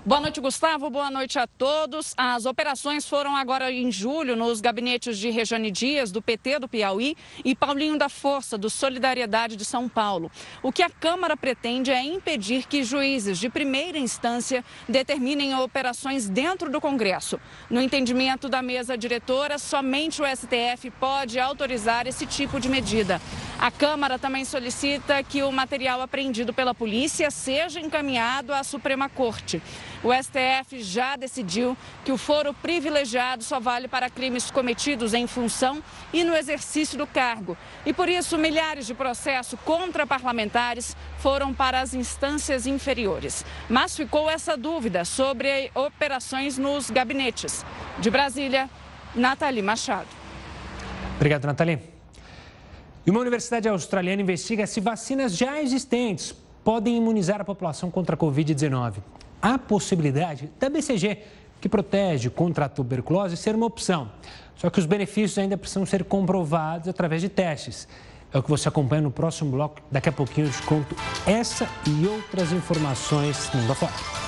Boa 0.06 0.20
noite, 0.20 0.38
Gustavo. 0.38 0.90
Boa 0.90 1.10
noite 1.10 1.38
a 1.38 1.46
todos. 1.46 2.12
As 2.14 2.44
operações 2.44 3.08
foram 3.08 3.34
agora 3.34 3.72
em 3.72 3.90
julho 3.90 4.36
nos 4.36 4.60
gabinetes 4.60 5.16
de 5.16 5.30
Rejane 5.30 5.70
Dias, 5.70 6.12
do 6.12 6.20
PT 6.20 6.58
do 6.58 6.68
Piauí, 6.68 7.16
e 7.42 7.54
Paulinho 7.54 7.96
da 7.96 8.10
Força, 8.10 8.58
do 8.58 8.68
Solidariedade 8.68 9.56
de 9.56 9.64
São 9.64 9.88
Paulo. 9.88 10.30
O 10.62 10.70
que 10.70 10.82
a 10.82 10.90
Câmara 10.90 11.38
pretende 11.38 11.90
é 11.90 12.04
impedir 12.04 12.66
que 12.66 12.84
juízes 12.84 13.38
de 13.38 13.48
primeira 13.48 13.96
instância 13.96 14.62
determinem 14.86 15.54
operações 15.54 16.28
dentro 16.28 16.70
do 16.70 16.82
Congresso. 16.82 17.40
No 17.70 17.80
entendimento 17.80 18.46
da 18.46 18.60
mesa 18.60 18.98
diretora, 18.98 19.56
somente 19.56 20.20
o 20.20 20.26
STF 20.26 20.90
pode 21.00 21.40
autorizar 21.40 22.06
esse 22.06 22.26
tipo 22.26 22.60
de 22.60 22.68
medida. 22.68 23.22
A 23.58 23.70
Câmara 23.70 24.18
também 24.18 24.44
solicita 24.44 25.22
que 25.22 25.42
o 25.42 25.50
material 25.50 26.02
apreendido 26.02 26.52
pela 26.52 26.74
polícia 26.74 27.30
seja 27.30 27.80
encaminhado 27.80 28.52
à 28.52 28.62
Suprema 28.62 29.08
Corte. 29.08 29.62
O 30.02 30.12
STF 30.12 30.82
já 30.82 31.16
decidiu 31.16 31.76
que 32.04 32.12
o 32.12 32.18
foro 32.18 32.52
privilegiado 32.52 33.42
só 33.42 33.58
vale 33.58 33.88
para 33.88 34.10
crimes 34.10 34.50
cometidos 34.50 35.14
em 35.14 35.26
função 35.26 35.82
e 36.12 36.24
no 36.24 36.34
exercício 36.34 36.98
do 36.98 37.06
cargo. 37.06 37.56
E 37.86 37.92
por 37.92 38.08
isso, 38.08 38.36
milhares 38.36 38.86
de 38.86 38.92
processos 38.92 39.58
contra 39.64 40.06
parlamentares 40.06 40.94
foram 41.18 41.54
para 41.54 41.80
as 41.80 41.94
instâncias 41.94 42.66
inferiores. 42.66 43.46
Mas 43.68 43.96
ficou 43.96 44.28
essa 44.28 44.56
dúvida 44.56 45.04
sobre 45.04 45.70
operações 45.74 46.58
nos 46.58 46.90
gabinetes. 46.90 47.64
De 47.98 48.10
Brasília, 48.10 48.68
Nathalie 49.14 49.62
Machado. 49.62 50.08
Obrigado, 51.16 51.46
Nathalie. 51.46 51.93
E 53.06 53.10
uma 53.10 53.20
universidade 53.20 53.68
australiana 53.68 54.22
investiga 54.22 54.66
se 54.66 54.80
vacinas 54.80 55.36
já 55.36 55.60
existentes 55.60 56.34
podem 56.62 56.96
imunizar 56.96 57.40
a 57.40 57.44
população 57.44 57.90
contra 57.90 58.14
a 58.14 58.18
Covid-19 58.18 58.94
a 59.44 59.58
possibilidade 59.58 60.50
da 60.58 60.70
BCG, 60.70 61.18
que 61.60 61.68
protege 61.68 62.30
contra 62.30 62.64
a 62.64 62.68
tuberculose, 62.68 63.36
ser 63.36 63.54
uma 63.54 63.66
opção. 63.66 64.10
Só 64.56 64.70
que 64.70 64.78
os 64.78 64.86
benefícios 64.86 65.36
ainda 65.36 65.58
precisam 65.58 65.84
ser 65.84 66.02
comprovados 66.04 66.88
através 66.88 67.20
de 67.20 67.28
testes. 67.28 67.86
É 68.32 68.38
o 68.38 68.42
que 68.42 68.48
você 68.48 68.70
acompanha 68.70 69.02
no 69.02 69.10
próximo 69.10 69.50
bloco. 69.50 69.82
Daqui 69.90 70.08
a 70.08 70.12
pouquinho 70.12 70.46
eu 70.46 70.50
te 70.50 70.62
conto 70.62 70.96
essa 71.26 71.68
e 71.86 72.06
outras 72.06 72.52
informações 72.52 73.50
mundo 73.54 73.70
afora. 73.70 74.23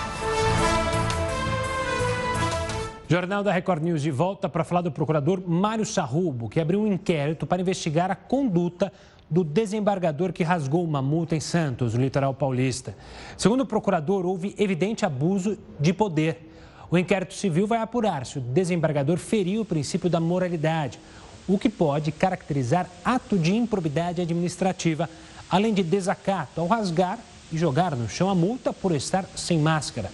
Jornal 3.09 3.45
da 3.45 3.53
Record 3.53 3.85
News 3.85 4.03
de 4.03 4.11
volta 4.11 4.49
para 4.49 4.65
falar 4.65 4.81
do 4.81 4.91
procurador 4.91 5.41
Mário 5.47 5.87
Sarrubo, 5.87 6.49
que 6.49 6.59
abriu 6.59 6.81
um 6.81 6.93
inquérito 6.93 7.47
para 7.47 7.63
investigar 7.63 8.11
a 8.11 8.17
conduta 8.17 8.93
do 9.31 9.45
desembargador 9.45 10.33
que 10.33 10.43
rasgou 10.43 10.83
uma 10.83 11.01
multa 11.01 11.37
em 11.37 11.41
Santos, 11.41 11.95
no 11.95 12.01
litoral 12.01 12.35
paulista. 12.35 12.97
Segundo 13.39 13.61
o 13.61 13.67
procurador, 13.67 14.27
houve 14.27 14.57
evidente 14.59 15.07
abuso 15.07 15.57
de 15.79 15.93
poder. 15.93 16.53
O 16.91 16.99
inquérito 16.99 17.35
civil 17.35 17.65
vai 17.65 17.79
apurar 17.79 18.27
se 18.27 18.39
o 18.39 18.41
desembargador 18.41 19.19
feriu 19.19 19.63
o 19.63 19.65
princípio 19.65 20.11
da 20.11 20.19
moralidade, 20.19 20.99
o 21.47 21.57
que 21.57 21.69
pode 21.69 22.11
caracterizar 22.11 22.91
ato 23.05 23.39
de 23.39 23.55
improbidade 23.55 24.21
administrativa, 24.21 25.09
além 25.49 25.73
de 25.73 25.85
desacato 25.85 26.61
ao 26.61 26.67
rasgar 26.67 27.21
e 27.53 27.57
jogar 27.57 27.95
no 27.95 28.09
chão 28.09 28.29
a 28.29 28.35
multa 28.35 28.73
por 28.73 28.91
estar 28.91 29.25
sem 29.37 29.61
máscara. 29.61 30.11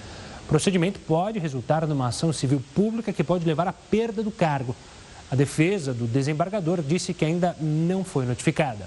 Procedimento 0.52 1.00
pode 1.00 1.38
resultar 1.38 1.87
numa 1.87 2.09
ação 2.09 2.30
civil 2.30 2.62
pública 2.75 3.11
que 3.11 3.25
pode 3.25 3.42
levar 3.47 3.66
à 3.66 3.73
perda 3.73 4.23
do 4.23 4.30
cargo. 4.30 4.76
A 5.30 5.35
defesa 5.35 5.94
do 5.94 6.06
desembargador 6.06 6.82
disse 6.82 7.14
que 7.14 7.25
ainda 7.25 7.56
não 7.59 8.04
foi 8.04 8.26
notificada. 8.26 8.87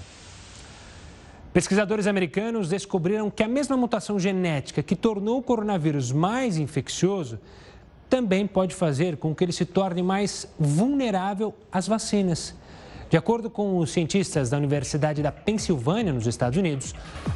Pesquisadores 1.52 2.06
americanos 2.06 2.70
descobriram 2.70 3.32
que 3.32 3.42
a 3.42 3.48
mesma 3.48 3.76
mutação 3.76 4.20
genética 4.20 4.84
que 4.84 4.96
tornou 4.96 5.40
o 5.40 5.42
coronavírus 5.42 6.12
mais 6.12 6.60
infeccioso 6.60 7.40
também 8.08 8.46
pode 8.46 8.76
fazer 8.76 9.18
com 9.18 9.34
que 9.34 9.44
ele 9.44 9.52
se 9.52 9.66
torne 9.66 10.04
mais 10.04 10.48
vulnerável 10.60 11.52
às 11.72 11.88
vacinas. 11.88 12.54
De 13.10 13.18
acordo 13.18 13.50
com 13.50 13.80
os 13.80 13.90
cientistas 13.90 14.52
da 14.52 14.58
Universidade 14.58 15.24
da 15.24 15.32
Pensilvânia, 15.32 16.14
nos 16.14 16.28
Estados 16.28 16.60
Unidos, 16.60 16.94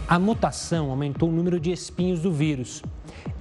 a 0.07 0.19
mutação 0.19 0.91
aumentou 0.91 1.29
o 1.29 1.31
número 1.31 1.59
de 1.59 1.71
espinhos 1.71 2.21
do 2.21 2.31
vírus. 2.31 2.83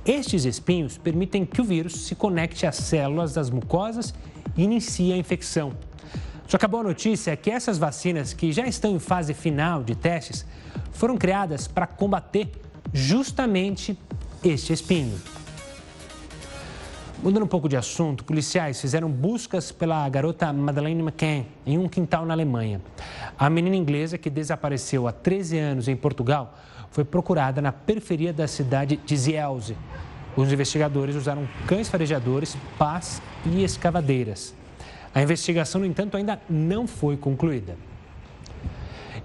Estes 0.05 0.45
espinhos 0.45 0.97
permitem 0.97 1.45
que 1.45 1.61
o 1.61 1.65
vírus 1.65 2.07
se 2.07 2.15
conecte 2.15 2.67
às 2.67 2.77
células 2.77 3.35
das 3.35 3.51
mucosas 3.51 4.15
e 4.57 4.63
inicie 4.63 5.13
a 5.13 5.17
infecção. 5.17 5.73
Só 6.47 6.57
que 6.57 6.65
a 6.65 6.69
boa 6.69 6.83
notícia 6.83 7.31
é 7.31 7.37
que 7.37 7.51
essas 7.51 7.77
vacinas, 7.77 8.33
que 8.33 8.53
já 8.53 8.67
estão 8.67 8.97
em 8.97 8.99
fase 8.99 9.35
final 9.35 9.85
de 9.85 9.95
testes, 9.95 10.47
foram 10.93 11.17
criadas 11.17 11.69
para 11.69 11.87
combater 11.87 12.51
justamente 12.93 13.99
este 14.43 14.73
espinho. 14.73 15.19
Mudando 17.23 17.43
um 17.43 17.49
pouco 17.49 17.69
de 17.69 17.77
assunto, 17.77 18.25
policiais 18.25 18.81
fizeram 18.81 19.11
buscas 19.11 19.73
pela 19.73 20.09
garota 20.09 20.53
Madeleine 20.53 21.03
McCann 21.03 21.45
em 21.67 21.77
um 21.77 21.89
quintal 21.89 22.25
na 22.25 22.33
Alemanha. 22.33 22.81
A 23.37 23.51
menina 23.51 23.75
inglesa, 23.75 24.17
que 24.17 24.31
desapareceu 24.31 25.09
há 25.09 25.13
13 25.13 25.59
anos 25.59 25.89
em 25.89 25.97
Portugal, 25.97 26.57
foi 26.91 27.05
procurada 27.05 27.61
na 27.61 27.73
periferia 27.73 28.33
da 28.33 28.47
cidade 28.47 28.99
de 29.05 29.17
Zielze. 29.17 29.77
Os 30.37 30.53
investigadores 30.53 31.17
usaram 31.17 31.49
cães 31.67 31.89
farejadores, 31.89 32.57
pás 32.79 33.21
e 33.45 33.63
escavadeiras. 33.63 34.55
A 35.15 35.23
investigação, 35.23 35.81
no 35.81 35.87
entanto, 35.87 36.17
ainda 36.17 36.41
não 36.49 36.87
foi 36.87 37.17
concluída. 37.17 37.77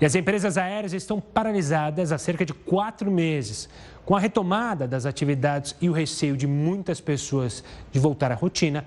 E 0.02 0.06
as 0.06 0.16
empresas 0.16 0.58
aéreas 0.58 0.94
estão 0.94 1.22
paralisadas 1.22 2.12
há 2.12 2.18
cerca 2.18 2.46
de 2.46 2.54
quatro 2.54 3.12
meses. 3.12 3.70
Com 4.06 4.16
a 4.16 4.20
retomada 4.20 4.88
das 4.88 5.06
atividades 5.06 5.76
e 5.80 5.90
o 5.90 5.94
receio 5.94 6.36
de 6.36 6.48
muitas 6.48 7.00
pessoas 7.00 7.64
de 7.92 8.00
voltar 8.00 8.32
à 8.32 8.36
rotina, 8.36 8.86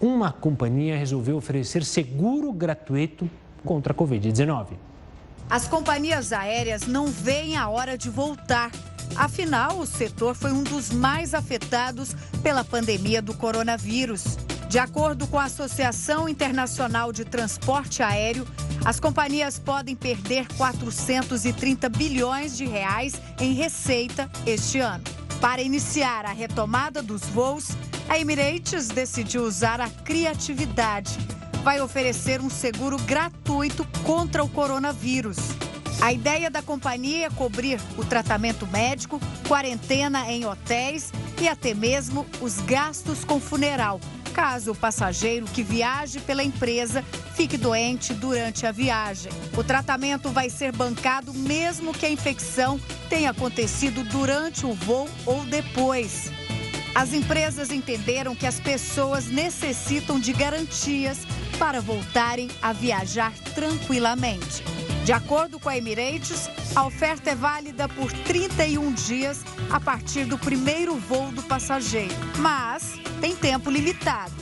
uma 0.00 0.32
companhia 0.32 0.96
resolveu 0.96 1.36
oferecer 1.36 1.84
seguro 1.84 2.52
gratuito 2.52 3.28
contra 3.64 3.92
a 3.92 3.96
Covid-19. 3.96 4.68
As 5.50 5.66
companhias 5.66 6.32
aéreas 6.32 6.86
não 6.86 7.06
veem 7.06 7.56
a 7.56 7.68
hora 7.68 7.96
de 7.96 8.10
voltar. 8.10 8.70
Afinal, 9.16 9.78
o 9.78 9.86
setor 9.86 10.34
foi 10.34 10.52
um 10.52 10.62
dos 10.62 10.90
mais 10.90 11.32
afetados 11.32 12.14
pela 12.42 12.62
pandemia 12.62 13.22
do 13.22 13.32
coronavírus. 13.32 14.36
De 14.68 14.78
acordo 14.78 15.26
com 15.26 15.38
a 15.38 15.44
Associação 15.44 16.28
Internacional 16.28 17.10
de 17.10 17.24
Transporte 17.24 18.02
Aéreo, 18.02 18.46
as 18.84 19.00
companhias 19.00 19.58
podem 19.58 19.96
perder 19.96 20.46
430 20.58 21.88
bilhões 21.88 22.54
de 22.54 22.66
reais 22.66 23.14
em 23.40 23.54
receita 23.54 24.30
este 24.46 24.78
ano. 24.78 25.04
Para 25.40 25.62
iniciar 25.62 26.26
a 26.26 26.32
retomada 26.32 27.00
dos 27.00 27.22
voos, 27.22 27.70
a 28.08 28.18
Emirates 28.18 28.88
decidiu 28.88 29.44
usar 29.44 29.80
a 29.80 29.88
criatividade. 29.88 31.18
Vai 31.62 31.80
oferecer 31.80 32.40
um 32.40 32.48
seguro 32.48 32.96
gratuito 32.98 33.86
contra 34.04 34.42
o 34.42 34.48
coronavírus. 34.48 35.36
A 36.00 36.12
ideia 36.12 36.48
da 36.48 36.62
companhia 36.62 37.26
é 37.26 37.30
cobrir 37.30 37.80
o 37.96 38.04
tratamento 38.04 38.66
médico, 38.66 39.20
quarentena 39.46 40.30
em 40.30 40.46
hotéis 40.46 41.12
e 41.40 41.48
até 41.48 41.74
mesmo 41.74 42.24
os 42.40 42.60
gastos 42.60 43.24
com 43.24 43.40
funeral, 43.40 44.00
caso 44.32 44.70
o 44.70 44.74
passageiro 44.76 45.46
que 45.46 45.62
viaje 45.62 46.20
pela 46.20 46.44
empresa 46.44 47.04
fique 47.34 47.56
doente 47.56 48.14
durante 48.14 48.64
a 48.64 48.70
viagem. 48.70 49.32
O 49.56 49.64
tratamento 49.64 50.30
vai 50.30 50.48
ser 50.48 50.70
bancado 50.70 51.34
mesmo 51.34 51.92
que 51.92 52.06
a 52.06 52.10
infecção 52.10 52.80
tenha 53.08 53.30
acontecido 53.30 54.04
durante 54.04 54.64
o 54.64 54.72
voo 54.72 55.08
ou 55.26 55.44
depois. 55.44 56.37
As 56.94 57.12
empresas 57.12 57.70
entenderam 57.70 58.34
que 58.34 58.46
as 58.46 58.58
pessoas 58.58 59.26
necessitam 59.26 60.18
de 60.18 60.32
garantias 60.32 61.18
para 61.58 61.80
voltarem 61.80 62.48
a 62.60 62.72
viajar 62.72 63.32
tranquilamente. 63.54 64.62
De 65.04 65.12
acordo 65.12 65.58
com 65.58 65.68
a 65.68 65.76
Emirates, 65.76 66.50
a 66.74 66.84
oferta 66.84 67.30
é 67.30 67.34
válida 67.34 67.88
por 67.88 68.12
31 68.12 68.92
dias 68.92 69.42
a 69.70 69.80
partir 69.80 70.24
do 70.24 70.36
primeiro 70.36 70.96
voo 70.96 71.32
do 71.32 71.42
passageiro, 71.42 72.14
mas 72.38 72.94
tem 73.20 73.34
tempo 73.34 73.70
limitado. 73.70 74.34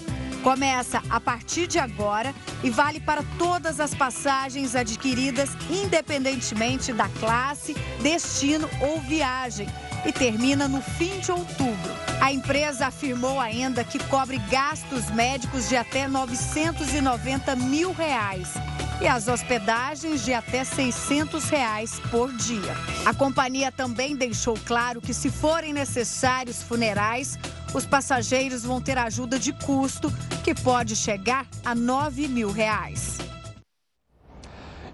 Começa 0.43 1.03
a 1.11 1.21
partir 1.21 1.67
de 1.67 1.79
agora 1.79 2.35
e 2.63 2.71
vale 2.71 3.01
para 3.01 3.25
todas 3.39 3.81
as 3.81 3.95
passagens 3.95 4.77
adquiridas, 4.77 5.51
independentemente 5.71 6.93
da 6.93 7.09
classe, 7.09 7.75
destino 8.01 8.69
ou 8.81 9.01
viagem, 9.01 9.69
e 10.07 10.13
termina 10.13 10.69
no 10.69 10.81
fim 10.81 11.19
de 11.19 11.33
outubro. 11.33 11.97
A 12.21 12.33
empresa 12.33 12.87
afirmou 12.87 13.41
ainda 13.41 13.85
que 13.85 13.99
cobre 14.05 14.39
gastos 14.51 15.11
médicos 15.11 15.69
de 15.69 15.77
até 15.77 16.09
990 16.09 17.57
mil 17.57 17.93
reais 17.93 18.55
e 19.01 19.07
as 19.07 19.29
hospedagens 19.29 20.25
de 20.25 20.33
até 20.33 20.65
600 20.65 21.45
reais 21.49 22.01
por 22.11 22.33
dia. 22.33 22.75
A 23.05 23.13
companhia 23.13 23.71
também 23.71 24.17
deixou 24.17 24.59
claro 24.65 25.01
que, 25.01 25.13
se 25.13 25.31
forem 25.31 25.73
necessários 25.73 26.63
funerais, 26.63 27.39
os 27.75 27.85
passageiros 27.85 28.63
vão 28.63 28.81
ter 28.81 28.97
ajuda 28.97 29.39
de 29.39 29.53
custo, 29.53 30.11
que 30.43 30.55
pode 30.55 30.97
chegar 30.97 31.47
a 31.65 31.75
9 31.75 32.29
mil 32.29 32.51
reais. 32.51 33.19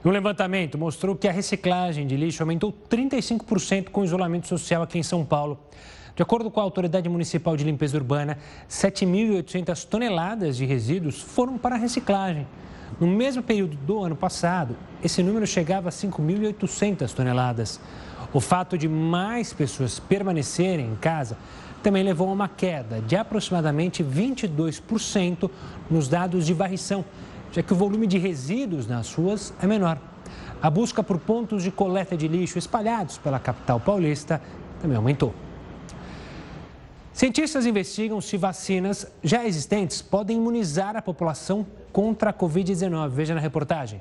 Um 0.04 0.11
levantamento 0.11 0.76
mostrou 0.76 1.14
que 1.14 1.28
a 1.28 1.32
reciclagem 1.32 2.09
de 2.09 2.16
lixo 2.16 2.42
aumentou 2.42 2.73
35% 2.90 3.90
com 3.90 4.00
o 4.00 4.04
isolamento 4.04 4.49
social 4.49 4.82
aqui 4.82 4.99
em 4.99 5.02
São 5.02 5.25
Paulo. 5.25 5.61
De 6.16 6.23
acordo 6.23 6.50
com 6.50 6.59
a 6.59 6.62
Autoridade 6.64 7.09
Municipal 7.09 7.56
de 7.56 7.62
Limpeza 7.62 7.97
Urbana, 7.97 8.37
7.800 8.68 9.87
toneladas 9.87 10.56
de 10.56 10.66
resíduos 10.66 11.23
foram 11.23 11.56
para 11.56 11.76
a 11.76 11.78
reciclagem. 11.78 12.49
No 12.99 13.06
mesmo 13.06 13.44
período 13.44 13.76
do 13.76 14.02
ano 14.02 14.16
passado, 14.16 14.76
esse 15.04 15.23
número 15.23 15.47
chegava 15.47 15.88
a 15.88 15.92
5.800 15.92 17.12
toneladas. 17.12 17.80
O 18.32 18.40
fato 18.40 18.76
de 18.76 18.88
mais 18.88 19.52
pessoas 19.52 20.00
permanecerem 20.00 20.87
em 20.87 20.97
casa 20.97 21.38
também 21.80 22.02
levou 22.02 22.28
a 22.28 22.32
uma 22.32 22.49
queda 22.49 23.00
de 23.00 23.14
aproximadamente 23.14 24.02
22% 24.02 25.49
nos 25.88 26.09
dados 26.09 26.44
de 26.44 26.54
varrição, 26.54 27.04
já 27.52 27.62
que 27.62 27.73
o 27.73 27.76
volume 27.76 28.06
de 28.06 28.18
resíduos 28.18 28.87
nas 28.87 29.14
ruas 29.14 29.52
é 29.62 29.66
menor. 29.66 29.99
A 30.61 30.71
busca 30.71 31.02
por 31.02 31.18
pontos 31.18 31.62
de 31.62 31.71
coleta 31.71 32.16
de 32.16 32.26
lixo 32.26 32.59
espalhados 32.59 33.18
pela 33.18 33.38
capital 33.38 33.78
paulista 33.78 34.40
também 34.80 34.97
aumentou. 34.97 35.35
Cientistas 37.12 37.66
investigam 37.66 38.21
se 38.21 38.38
vacinas 38.38 39.06
já 39.23 39.44
existentes 39.44 40.00
podem 40.00 40.38
imunizar 40.38 40.97
a 40.97 41.02
população 41.02 41.66
contra 41.92 42.30
a 42.30 42.32
Covid-19. 42.32 43.11
Veja 43.11 43.35
na 43.35 43.40
reportagem. 43.40 44.00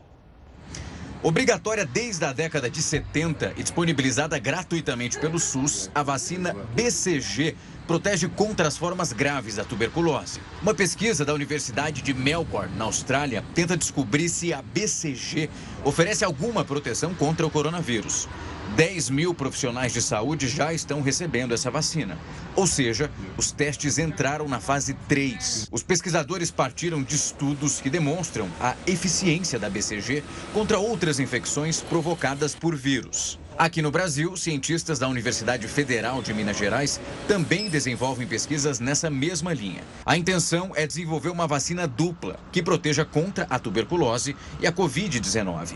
Obrigatória 1.24 1.86
desde 1.86 2.26
a 2.26 2.34
década 2.34 2.68
de 2.68 2.82
70 2.82 3.54
e 3.56 3.62
disponibilizada 3.62 4.40
gratuitamente 4.40 5.20
pelo 5.20 5.38
SUS, 5.38 5.92
a 5.94 6.02
vacina 6.02 6.56
BCG 6.74 7.56
protege 7.86 8.28
contra 8.28 8.68
as 8.68 8.76
formas 8.76 9.14
graves 9.14 9.58
da 9.58 9.64
tuberculose. 9.64 10.40
Uma 10.64 10.74
pesquisa 10.74 11.24
da 11.24 11.32
Universidade 11.32 12.02
de 12.02 12.12
Melbourne, 12.12 12.76
na 12.76 12.86
Austrália, 12.86 13.44
tenta 13.54 13.78
descobrir 13.78 14.30
se 14.30 14.52
a 14.52 14.64
BCG 14.64 15.48
oferece 15.86 16.26
alguma 16.26 16.66
proteção 16.66 17.14
contra 17.14 17.46
o 17.46 17.52
coronavírus. 17.52 18.28
10 18.76 19.10
mil 19.10 19.34
profissionais 19.34 19.94
de 19.94 20.02
saúde 20.02 20.48
já 20.48 20.74
estão 20.74 21.02
recebendo 21.02 21.54
essa 21.54 21.70
vacina. 21.70 22.18
Ou 22.56 22.66
seja, 22.66 23.12
os 23.38 23.52
testes 23.52 23.98
entraram 23.98 24.48
na 24.48 24.60
fase 24.60 24.94
3. 25.08 25.68
Os 25.72 25.84
pesquisadores 25.84 26.52
partiram 26.52 27.04
de 27.04 27.16
estudos 27.16 27.82
que 27.82 27.90
demonstram 27.90 28.50
a 28.60 28.76
eficiência 28.88 29.60
da 29.60 29.70
BCG 29.70 30.24
contra 30.54 30.80
outras 30.80 31.20
infecções 31.20 31.82
provocadas 31.82 32.56
por 32.56 32.76
vírus. 32.76 33.40
Aqui 33.58 33.82
no 33.82 33.92
Brasil, 33.92 34.36
cientistas 34.38 34.98
da 34.98 35.08
Universidade 35.08 35.68
Federal 35.68 36.22
de 36.22 36.34
Minas 36.34 36.58
Gerais 36.58 37.00
também 37.28 37.70
desenvolvem 37.70 38.26
pesquisas 38.26 38.80
nessa 38.80 39.10
mesma 39.10 39.54
linha. 39.54 39.84
A 40.06 40.18
intenção 40.18 40.72
é 40.74 40.88
desenvolver 40.88 41.30
uma 41.30 41.46
vacina 41.46 41.86
dupla 41.86 42.40
que 42.52 42.64
proteja 42.64 43.06
contra 43.06 43.46
a 43.50 43.60
tuberculose 43.60 44.36
e 44.60 44.66
a 44.66 44.72
Covid-19. 44.72 45.76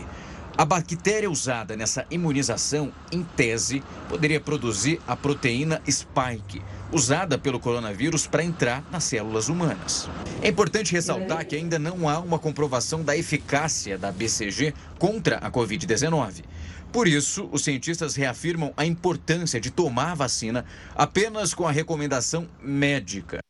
A 0.58 0.64
bactéria 0.64 1.30
usada 1.30 1.76
nessa 1.76 2.06
imunização, 2.10 2.90
em 3.12 3.22
tese, 3.22 3.82
poderia 4.08 4.40
produzir 4.40 4.98
a 5.06 5.14
proteína 5.14 5.82
spike, 5.86 6.62
usada 6.90 7.36
pelo 7.36 7.60
coronavírus 7.60 8.26
para 8.26 8.42
entrar 8.42 8.82
nas 8.90 9.04
células 9.04 9.50
humanas. 9.50 10.08
É 10.40 10.48
importante 10.48 10.92
ressaltar 10.92 11.44
que 11.44 11.56
ainda 11.56 11.78
não 11.78 12.08
há 12.08 12.18
uma 12.20 12.38
comprovação 12.38 13.02
da 13.02 13.14
eficácia 13.14 13.98
da 13.98 14.10
BCG 14.10 14.72
contra 14.98 15.36
a 15.36 15.50
Covid-19. 15.50 16.42
Por 16.90 17.06
isso, 17.06 17.50
os 17.52 17.62
cientistas 17.62 18.16
reafirmam 18.16 18.72
a 18.78 18.86
importância 18.86 19.60
de 19.60 19.70
tomar 19.70 20.12
a 20.12 20.14
vacina 20.14 20.64
apenas 20.94 21.52
com 21.52 21.68
a 21.68 21.72
recomendação 21.72 22.48
médica. 22.62 23.40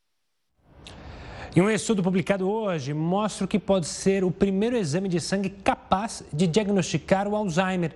E 1.57 1.61
um 1.63 1.71
estudo 1.71 2.03
publicado 2.03 2.47
hoje 2.47 2.93
mostra 2.93 3.47
que 3.47 3.59
pode 3.59 3.87
ser 3.87 4.23
o 4.23 4.31
primeiro 4.31 4.77
exame 4.77 5.09
de 5.09 5.19
sangue 5.19 5.49
capaz 5.49 6.23
de 6.31 6.47
diagnosticar 6.47 7.27
o 7.27 7.35
Alzheimer. 7.35 7.93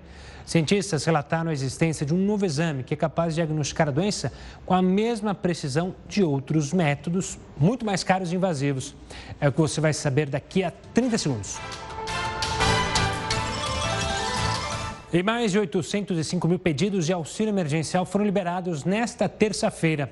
Cientistas 0.47 1.05
relataram 1.05 1.51
a 1.51 1.53
existência 1.53 2.07
de 2.07 2.15
um 2.15 2.17
novo 2.17 2.47
exame 2.47 2.83
que 2.83 2.95
é 2.95 2.97
capaz 2.97 3.35
de 3.35 3.43
diagnosticar 3.43 3.89
a 3.89 3.91
doença 3.91 4.33
com 4.65 4.73
a 4.73 4.81
mesma 4.81 5.35
precisão 5.35 5.95
de 6.09 6.23
outros 6.23 6.73
métodos, 6.73 7.39
muito 7.59 7.85
mais 7.85 8.03
caros 8.03 8.33
e 8.33 8.37
invasivos. 8.37 8.97
É 9.39 9.47
o 9.47 9.53
que 9.53 9.61
você 9.61 9.79
vai 9.79 9.93
saber 9.93 10.31
daqui 10.31 10.65
a 10.65 10.71
30 10.95 11.19
segundos. 11.19 11.59
E 15.13 15.23
mais 15.23 15.53
de 15.53 15.59
805 15.59 16.49
mil 16.49 16.59
pedidos 16.59 17.05
de 17.05 17.13
auxílio 17.13 17.51
emergencial 17.51 18.07
foram 18.07 18.25
liberados 18.25 18.85
nesta 18.85 19.29
terça-feira. 19.29 20.11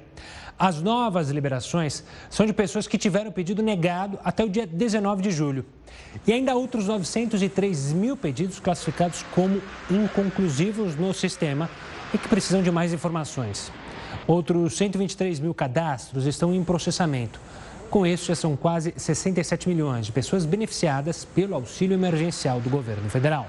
As 0.59 0.83
novas 0.83 1.31
liberações 1.31 2.03
são 2.29 2.45
de 2.45 2.53
pessoas 2.53 2.88
que 2.88 2.99
tiveram 2.99 3.31
o 3.31 3.33
pedido 3.33 3.62
negado 3.62 4.19
até 4.25 4.45
o 4.45 4.49
dia 4.49 4.67
19 4.67 5.23
de 5.23 5.31
julho. 5.31 5.65
E 6.27 6.33
ainda 6.33 6.57
outros 6.57 6.88
903 6.88 7.93
mil 7.93 8.17
pedidos 8.17 8.59
classificados 8.59 9.25
como 9.35 9.62
inconclusivos 9.88 10.97
no 10.97 11.15
sistema 11.15 11.71
e 12.12 12.19
que 12.19 12.27
precisam 12.27 12.61
de 12.61 12.73
mais 12.73 12.93
informações. 12.93 13.71
Outros 14.27 14.77
123 14.77 15.38
mil 15.38 15.55
cadastros 15.55 16.27
estão 16.27 16.53
em 16.53 16.65
processamento. 16.65 17.41
Com 17.88 18.05
isso, 18.05 18.27
já 18.27 18.35
são 18.35 18.57
quase 18.57 18.93
67 18.97 19.69
milhões 19.69 20.07
de 20.07 20.12
pessoas 20.12 20.45
beneficiadas 20.45 21.25
pelo 21.25 21.55
auxílio 21.55 21.95
emergencial 21.95 22.61
do 22.61 22.69
governo 22.69 23.09
federal. 23.09 23.47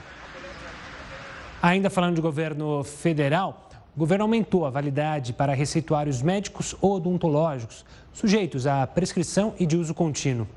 Ainda 1.62 1.89
falando 1.89 2.16
de 2.16 2.22
governo 2.22 2.84
federal, 2.84 3.69
o 4.00 4.08
governo 4.08 4.24
aumentou 4.24 4.65
a 4.65 4.70
validade 4.70 5.34
para 5.34 5.53
receituários 5.53 6.22
médicos 6.22 6.74
ou 6.79 6.96
odontológicos 6.96 7.84
sujeitos 8.13 8.65
à 8.65 8.88
prescrição 8.88 9.53
e 9.60 9.65
de 9.65 9.75
uso 9.75 9.94
contínuo. 9.94 10.48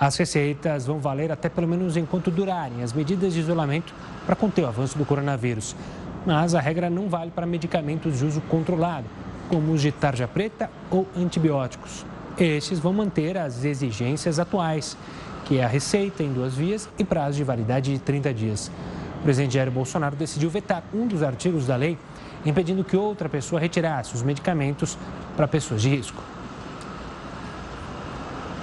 As 0.00 0.16
receitas 0.16 0.86
vão 0.86 0.98
valer 0.98 1.30
até 1.30 1.50
pelo 1.50 1.68
menos 1.68 1.98
enquanto 1.98 2.30
durarem 2.30 2.82
as 2.82 2.94
medidas 2.94 3.34
de 3.34 3.40
isolamento 3.40 3.94
para 4.24 4.34
conter 4.34 4.64
o 4.64 4.68
avanço 4.68 4.96
do 4.96 5.04
coronavírus. 5.04 5.76
Mas 6.24 6.54
a 6.54 6.60
regra 6.62 6.88
não 6.88 7.10
vale 7.10 7.30
para 7.30 7.44
medicamentos 7.44 8.20
de 8.20 8.24
uso 8.24 8.40
controlado, 8.48 9.04
como 9.50 9.72
os 9.72 9.82
de 9.82 9.92
tarja 9.92 10.26
preta 10.26 10.70
ou 10.90 11.06
antibióticos. 11.14 12.06
Estes 12.38 12.78
vão 12.78 12.94
manter 12.94 13.36
as 13.36 13.66
exigências 13.66 14.38
atuais, 14.38 14.96
que 15.44 15.58
é 15.58 15.64
a 15.64 15.68
receita 15.68 16.22
em 16.22 16.32
duas 16.32 16.54
vias 16.54 16.88
e 16.98 17.04
prazo 17.04 17.36
de 17.36 17.44
validade 17.44 17.92
de 17.92 17.98
30 17.98 18.32
dias. 18.32 18.70
O 19.20 19.24
presidente 19.24 19.54
Jair 19.54 19.70
Bolsonaro 19.70 20.16
decidiu 20.16 20.48
vetar 20.48 20.82
um 20.94 21.06
dos 21.06 21.22
artigos 21.22 21.66
da 21.66 21.76
lei 21.76 21.98
impedindo 22.44 22.84
que 22.84 22.96
outra 22.96 23.28
pessoa 23.28 23.60
retirasse 23.60 24.14
os 24.14 24.22
medicamentos 24.22 24.96
para 25.36 25.48
pessoas 25.48 25.82
de 25.82 25.88
risco. 25.88 26.22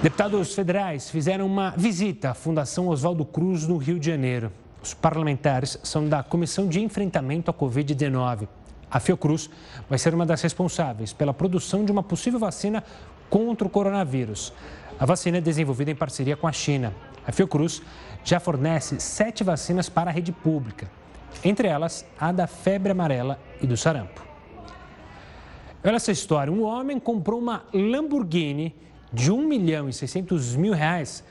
Deputados 0.02 0.54
federais 0.54 1.10
fizeram 1.10 1.46
uma 1.46 1.70
visita 1.76 2.30
à 2.30 2.34
Fundação 2.34 2.88
Oswaldo 2.88 3.24
Cruz, 3.24 3.66
no 3.66 3.76
Rio 3.76 3.98
de 3.98 4.06
Janeiro. 4.06 4.52
Os 4.82 4.94
parlamentares 4.94 5.78
são 5.82 6.08
da 6.08 6.22
Comissão 6.22 6.68
de 6.68 6.80
Enfrentamento 6.80 7.50
à 7.50 7.54
Covid-19. 7.54 8.46
A 8.90 9.00
Fiocruz 9.00 9.50
vai 9.88 9.98
ser 9.98 10.14
uma 10.14 10.24
das 10.24 10.42
responsáveis 10.42 11.12
pela 11.12 11.34
produção 11.34 11.84
de 11.84 11.90
uma 11.90 12.02
possível 12.02 12.38
vacina 12.38 12.84
contra 13.28 13.66
o 13.66 13.70
coronavírus. 13.70 14.52
A 14.98 15.04
vacina 15.04 15.38
é 15.38 15.40
desenvolvida 15.40 15.90
em 15.90 15.96
parceria 15.96 16.36
com 16.36 16.46
a 16.46 16.52
China. 16.52 16.94
A 17.26 17.32
Fiocruz 17.32 17.82
já 18.22 18.38
fornece 18.38 19.00
sete 19.00 19.42
vacinas 19.42 19.88
para 19.88 20.10
a 20.10 20.12
rede 20.12 20.30
pública 20.30 20.88
entre 21.44 21.68
elas 21.68 22.04
a 22.18 22.32
da 22.32 22.46
febre 22.46 22.92
amarela 22.92 23.38
e 23.60 23.66
do 23.66 23.76
sarampo. 23.76 24.24
Olha 25.84 25.96
essa 25.96 26.12
história: 26.12 26.52
um 26.52 26.64
homem 26.64 26.98
comprou 26.98 27.40
uma 27.40 27.64
Lamborghini 27.72 28.74
de 29.12 29.30
1 29.30 29.46
milhão 29.46 29.88
e 29.88 29.92
600 29.92 30.56
mil 30.56 30.72
reais 30.72 31.22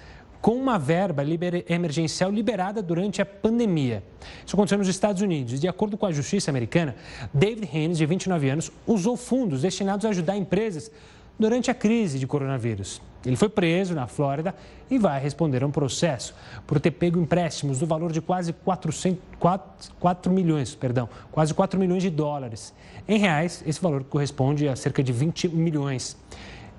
com 0.42 0.56
uma 0.56 0.78
verba 0.78 1.24
liber... 1.24 1.66
emergencial 1.68 2.32
liberada 2.32 2.82
durante 2.82 3.22
a 3.22 3.26
pandemia. 3.26 4.04
Isso 4.46 4.56
aconteceu 4.56 4.78
nos 4.78 4.88
Estados 4.88 5.22
Unidos. 5.22 5.60
De 5.60 5.68
acordo 5.68 5.98
com 5.98 6.06
a 6.06 6.12
justiça 6.12 6.52
americana, 6.52 6.96
David 7.34 7.68
Haynes, 7.74 7.98
de 7.98 8.06
29 8.06 8.50
anos, 8.50 8.72
usou 8.86 9.18
fundos 9.18 9.64
destinados 9.64 10.06
a 10.06 10.10
ajudar 10.10 10.38
empresas 10.38 10.92
durante 11.40 11.72
a 11.72 11.74
crise 11.74 12.20
de 12.20 12.28
coronavírus. 12.28 13.02
Ele 13.26 13.36
foi 13.36 13.50
preso 13.50 13.96
na 13.96 14.08
Flórida 14.08 14.54
e 14.90 14.98
vai 14.98 15.20
responder 15.20 15.64
a 15.64 15.68
um 15.68 15.72
processo 15.72 16.36
por 16.68 16.80
ter 16.80 16.92
pego 16.92 17.20
empréstimos 17.20 17.80
do 17.80 17.86
valor 17.86 18.12
de 18.12 18.22
quase 18.22 18.54
400, 18.54 19.20
4, 19.40 19.94
4 20.00 20.32
milhões, 20.32 20.76
perdão, 20.76 21.10
quase 21.32 21.54
4 21.54 21.80
milhões 21.80 22.04
de 22.04 22.10
dólares. 22.10 22.74
Em 23.08 23.18
reais, 23.18 23.64
esse 23.66 23.82
valor 23.82 24.04
corresponde 24.04 24.68
a 24.68 24.76
cerca 24.76 25.04
de 25.04 25.12
20 25.12 25.50
milhões. 25.50 26.18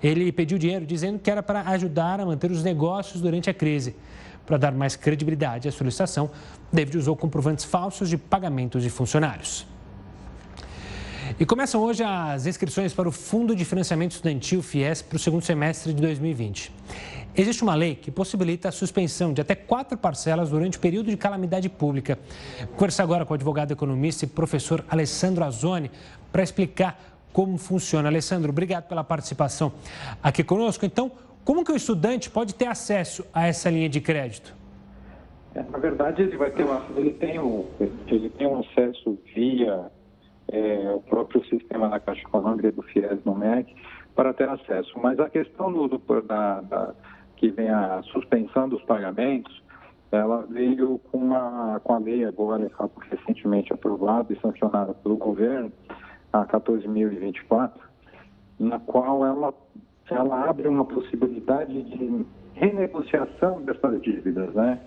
Ele 0.02 0.30
pediu 0.30 0.58
dinheiro 0.58 0.86
dizendo 0.86 1.18
que 1.18 1.30
era 1.30 1.42
para 1.42 1.62
ajudar 1.70 2.20
a 2.20 2.26
manter 2.26 2.50
os 2.50 2.62
negócios 2.62 3.20
durante 3.20 3.50
a 3.50 3.54
crise. 3.54 3.96
Para 4.44 4.56
dar 4.56 4.72
mais 4.72 4.94
credibilidade 4.94 5.68
à 5.68 5.72
solicitação, 5.72 6.30
David 6.72 6.98
usou 6.98 7.16
comprovantes 7.16 7.64
falsos 7.64 8.08
de 8.08 8.16
pagamentos 8.16 8.82
de 8.82 8.90
funcionários. 8.90 9.66
E 11.34 11.44
começam 11.44 11.82
hoje 11.82 12.04
as 12.04 12.46
inscrições 12.46 12.94
para 12.94 13.08
o 13.08 13.12
Fundo 13.12 13.54
de 13.54 13.64
Financiamento 13.64 14.12
Estudantil 14.12 14.62
FIES 14.62 15.02
para 15.02 15.16
o 15.16 15.18
segundo 15.18 15.42
semestre 15.42 15.92
de 15.92 16.00
2020. 16.00 16.72
Existe 17.36 17.62
uma 17.62 17.74
lei 17.74 17.96
que 17.96 18.10
possibilita 18.10 18.68
a 18.68 18.72
suspensão 18.72 19.32
de 19.32 19.40
até 19.40 19.54
quatro 19.54 19.98
parcelas 19.98 20.50
durante 20.50 20.78
o 20.78 20.80
período 20.80 21.10
de 21.10 21.16
calamidade 21.16 21.68
pública. 21.68 22.18
Conversa 22.74 23.02
agora 23.02 23.26
com 23.26 23.32
o 23.32 23.34
advogado 23.34 23.72
economista 23.72 24.24
e 24.24 24.28
professor 24.28 24.84
Alessandro 24.88 25.44
Azoni 25.44 25.90
para 26.30 26.42
explicar 26.42 26.98
como 27.32 27.58
funciona. 27.58 28.08
Alessandro, 28.08 28.50
obrigado 28.50 28.84
pela 28.84 29.04
participação 29.04 29.72
aqui 30.22 30.42
conosco. 30.42 30.86
Então, 30.86 31.10
como 31.44 31.64
que 31.64 31.72
o 31.72 31.76
estudante 31.76 32.30
pode 32.30 32.54
ter 32.54 32.68
acesso 32.68 33.26
a 33.34 33.46
essa 33.46 33.68
linha 33.68 33.88
de 33.88 34.00
crédito? 34.00 34.54
É, 35.54 35.62
na 35.62 35.78
verdade, 35.78 36.22
ele 36.22 36.36
vai 36.36 36.50
ter 36.50 36.64
uma, 36.64 36.82
ele 36.96 37.10
tem 37.10 37.38
um, 37.38 37.66
ele 38.06 38.30
tem 38.30 38.46
um 38.46 38.60
acesso 38.60 39.18
via 39.34 39.90
é, 40.48 40.92
o 40.94 41.00
próprio 41.00 41.44
sistema 41.46 41.88
da 41.88 42.00
Caixa 42.00 42.22
Econômica 42.22 42.70
do 42.72 42.82
FIES 42.82 43.24
no 43.24 43.34
MEC 43.34 43.74
para 44.14 44.32
ter 44.32 44.48
acesso. 44.48 44.92
Mas 45.02 45.18
a 45.18 45.28
questão 45.28 45.72
do, 45.72 45.88
do 45.88 46.22
da, 46.22 46.60
da, 46.62 46.94
que 47.36 47.50
vem 47.50 47.68
a 47.68 48.02
suspensão 48.04 48.68
dos 48.68 48.82
pagamentos, 48.84 49.62
ela 50.10 50.46
veio 50.48 50.98
com 51.10 51.34
a, 51.34 51.80
com 51.82 51.94
a 51.94 51.98
lei 51.98 52.24
agora, 52.24 52.70
recentemente 53.10 53.72
aprovada 53.72 54.32
e 54.32 54.40
sancionada 54.40 54.94
pelo 54.94 55.16
governo, 55.16 55.72
a 56.32 56.44
14.024, 56.46 57.72
na 58.58 58.78
qual 58.80 59.24
ela, 59.24 59.54
ela 60.10 60.48
abre 60.48 60.68
uma 60.68 60.84
possibilidade 60.84 61.82
de 61.82 62.26
renegociação 62.54 63.62
dessas 63.62 64.00
dívidas, 64.00 64.54
né? 64.54 64.80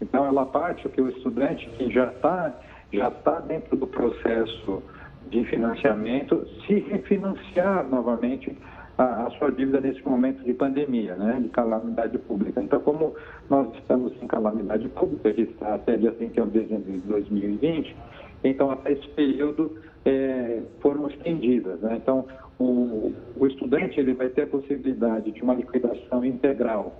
Então, 0.00 0.26
ela 0.26 0.44
parte 0.44 0.88
que 0.90 1.00
o 1.00 1.08
estudante 1.08 1.68
que 1.70 1.90
já 1.90 2.06
está 2.08 2.54
já 2.92 3.10
tá 3.10 3.40
dentro 3.40 3.76
do 3.76 3.86
processo 3.86 4.82
de 5.30 5.44
financiamento 5.44 6.46
se 6.66 6.80
refinanciar 6.80 7.88
novamente 7.88 8.56
a, 8.98 9.26
a, 9.26 9.30
sua 9.30 9.50
dívida 9.50 9.80
nesse 9.80 10.02
momento 10.06 10.42
de 10.42 10.54
pandemia, 10.54 11.14
né, 11.16 11.38
de 11.42 11.48
calamidade 11.48 12.16
pública. 12.18 12.62
Então, 12.62 12.80
como 12.80 13.14
nós 13.50 13.72
estamos 13.74 14.12
em 14.22 14.26
calamidade 14.26 14.88
pública, 14.88 15.32
que 15.32 15.42
está 15.42 15.74
até 15.74 15.96
dia 15.96 16.12
31 16.12 16.46
de 16.46 16.60
dezembro 16.60 16.92
de 16.92 16.98
2020, 17.00 17.96
então 18.44 18.70
até 18.70 18.92
esse 18.92 19.08
período 19.08 19.76
é, 20.04 20.62
foram 20.80 21.08
estendidas. 21.08 21.80
Né? 21.80 21.98
Então, 22.00 22.26
o, 22.58 23.12
o, 23.36 23.46
estudante 23.46 24.00
ele 24.00 24.14
vai 24.14 24.28
ter 24.28 24.42
a 24.42 24.46
possibilidade 24.46 25.30
de 25.30 25.42
uma 25.42 25.54
liquidação 25.54 26.24
integral 26.24 26.94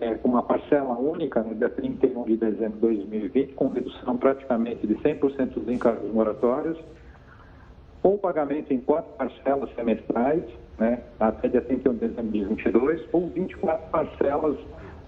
é, 0.00 0.14
com 0.16 0.28
uma 0.28 0.42
parcela 0.42 0.98
única 0.98 1.42
no 1.42 1.54
dia 1.54 1.70
31 1.70 2.24
de 2.24 2.36
dezembro 2.36 2.74
de 2.74 2.80
2020, 2.80 3.54
com 3.54 3.68
redução 3.68 4.18
praticamente 4.18 4.86
de 4.86 4.94
100% 4.96 5.54
dos 5.54 5.68
encargos 5.68 6.12
moratórios, 6.12 6.76
ou 8.06 8.16
pagamento 8.16 8.72
em 8.72 8.78
quatro 8.78 9.10
parcelas 9.14 9.68
semestrais, 9.74 10.44
né, 10.78 11.00
até 11.18 11.48
dia 11.48 11.60
31 11.60 11.94
de 11.94 11.98
dezembro 11.98 12.30
de 12.30 12.44
2022, 12.44 13.08
ou 13.12 13.28
24 13.30 13.90
parcelas 13.90 14.56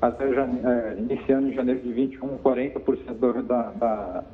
até 0.02 0.32
jane... 0.34 0.60
é, 0.64 0.96
iniciando 0.98 1.48
em 1.48 1.52
janeiro 1.52 1.80
de 1.80 1.92
21, 1.92 2.38
40% 2.38 3.42
da, 3.46 3.62
da, 3.70 4.24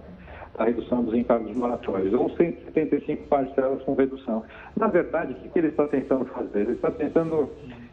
da, 0.57 0.65
redução 0.65 1.05
dos 1.05 1.13
encargos 1.13 1.55
moratórios, 1.55 2.15
ou 2.15 2.31
175 2.31 3.27
parcelas 3.29 3.83
com 3.83 3.93
redução. 3.95 4.43
Na 4.75 4.87
verdade, 4.87 5.35
o 5.35 5.51
que 5.51 5.59
ele 5.59 5.69
está 5.69 5.87
tentando 5.87 6.25
fazer? 6.27 6.61
Ele 6.61 6.73
está 6.73 6.91
tentando. 6.91 7.51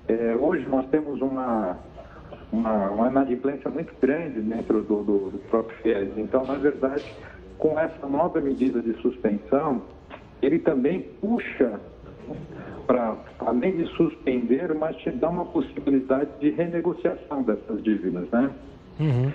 É, 0.08 0.38
hoje 0.40 0.66
nós 0.70 0.86
temos 0.88 1.22
uma, 1.22 1.78
uma, 2.50 2.90
uma 2.92 3.08
inadimplência 3.10 3.70
muito 3.70 3.94
grande 4.02 4.40
dentro 4.40 4.82
do, 4.84 5.04
do, 5.04 5.32
do 5.32 5.38
próprio 5.50 5.78
FIES. 5.80 6.18
Então, 6.18 6.46
na 6.46 6.56
verdade, 6.56 7.04
com 7.58 7.78
essa 7.78 8.08
nova 8.08 8.40
medida 8.40 8.82
de 8.82 8.94
suspensão, 9.02 9.82
ele 10.42 10.60
também 10.60 11.02
puxa 11.20 11.80
para, 12.88 13.16
além 13.40 13.78
de 13.78 13.86
suspender, 13.96 14.74
mas 14.76 14.96
te 14.98 15.12
dá 15.12 15.30
uma 15.30 15.46
possibilidade 15.46 16.30
de 16.40 16.50
renegociação 16.50 17.44
dessas 17.44 17.82
dívidas, 17.84 18.30
né? 18.32 18.50
Uhum. 19.00 19.32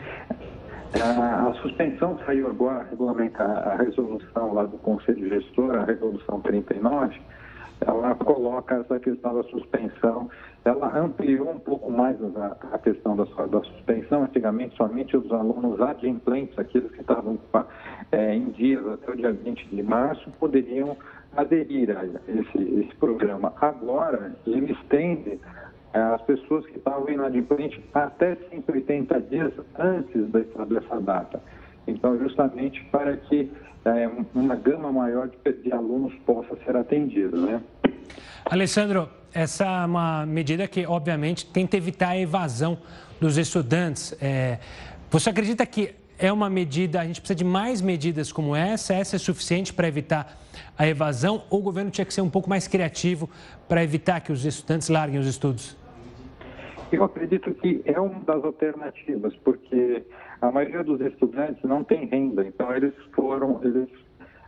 A, 1.02 1.48
a, 1.48 1.54
suspensão 1.54 2.18
saiu 2.24 2.48
agora, 2.48 2.86
regulamentar 2.90 3.68
a 3.68 3.76
resolução 3.76 4.54
lá 4.54 4.64
do 4.64 4.78
Conselho 4.78 5.28
Gestor, 5.28 5.74
a 5.74 5.84
resolução 5.84 6.40
39, 6.40 7.20
ela 7.80 8.14
coloca 8.14 8.76
essa 8.76 8.98
questão 8.98 9.34
da 9.34 9.42
suspensão, 9.44 10.30
ela 10.64 10.98
ampliou 10.98 11.50
um 11.50 11.58
pouco 11.58 11.90
mais 11.90 12.16
a, 12.36 12.56
a 12.72 12.78
questão 12.78 13.16
da, 13.16 13.24
da, 13.24 13.60
suspensão. 13.60 14.24
Antigamente, 14.24 14.76
somente 14.76 15.16
os 15.16 15.30
alunos 15.30 15.80
adimplentes, 15.80 16.58
aqueles 16.58 16.90
que 16.90 17.00
estavam 17.00 17.38
é, 18.12 18.34
em 18.34 18.50
dias 18.50 18.86
até 18.86 19.12
o 19.12 19.16
dia 19.16 19.32
20 19.32 19.68
de 19.68 19.82
março, 19.82 20.30
poderiam 20.38 20.96
aderir 21.36 21.96
a 21.96 22.04
esse, 22.04 22.80
esse 22.80 22.94
programa. 22.96 23.52
Agora, 23.60 24.34
ele 24.46 24.72
estende 24.72 25.38
é, 25.92 26.00
as 26.00 26.22
pessoas 26.22 26.66
que 26.66 26.78
estavam 26.78 27.08
inadimplentes 27.08 27.80
até 27.92 28.36
180 28.50 29.20
dias 29.22 29.52
antes 29.78 30.26
dessa, 30.28 30.66
dessa 30.66 31.00
data. 31.00 31.40
Então, 31.86 32.18
justamente 32.18 32.82
para 32.90 33.16
que 33.16 33.50
é, 33.84 34.10
uma 34.34 34.56
gama 34.56 34.90
maior 34.90 35.28
de, 35.28 35.52
de, 35.62 35.72
alunos 35.72 36.12
possa 36.26 36.56
ser 36.64 36.76
atendida, 36.76 37.36
né? 37.36 37.62
Alessandro, 38.44 39.08
essa 39.32 39.64
é 39.64 39.86
uma 39.86 40.26
medida 40.26 40.66
que, 40.66 40.86
obviamente, 40.86 41.46
tenta 41.46 41.76
evitar 41.76 42.10
a 42.10 42.18
evasão 42.18 42.78
dos 43.20 43.36
estudantes. 43.36 44.16
É, 44.20 44.58
você 45.10 45.30
acredita 45.30 45.64
que 45.64 45.94
é 46.18 46.32
uma 46.32 46.48
medida, 46.48 47.00
a 47.00 47.04
gente 47.04 47.20
precisa 47.20 47.36
de 47.36 47.44
mais 47.44 47.80
medidas 47.80 48.32
como 48.32 48.56
essa? 48.56 48.94
Essa 48.94 49.16
é 49.16 49.18
suficiente 49.18 49.72
para 49.72 49.86
evitar 49.86 50.38
a 50.76 50.86
evasão? 50.86 51.44
Ou 51.50 51.60
o 51.60 51.62
governo 51.62 51.90
tinha 51.90 52.04
que 52.04 52.14
ser 52.14 52.22
um 52.22 52.30
pouco 52.30 52.48
mais 52.48 52.66
criativo 52.66 53.28
para 53.68 53.84
evitar 53.84 54.20
que 54.20 54.32
os 54.32 54.44
estudantes 54.44 54.88
larguem 54.88 55.20
os 55.20 55.26
estudos? 55.26 55.76
Eu 56.92 57.02
acredito 57.02 57.52
que 57.54 57.82
é 57.84 57.98
uma 58.00 58.20
das 58.20 58.44
alternativas, 58.44 59.34
porque 59.36 60.04
a 60.40 60.52
maioria 60.52 60.84
dos 60.84 61.00
estudantes 61.00 61.62
não 61.64 61.82
tem 61.82 62.06
renda, 62.06 62.46
então 62.46 62.72
eles 62.74 62.94
foram, 63.12 63.60
eles 63.64 63.88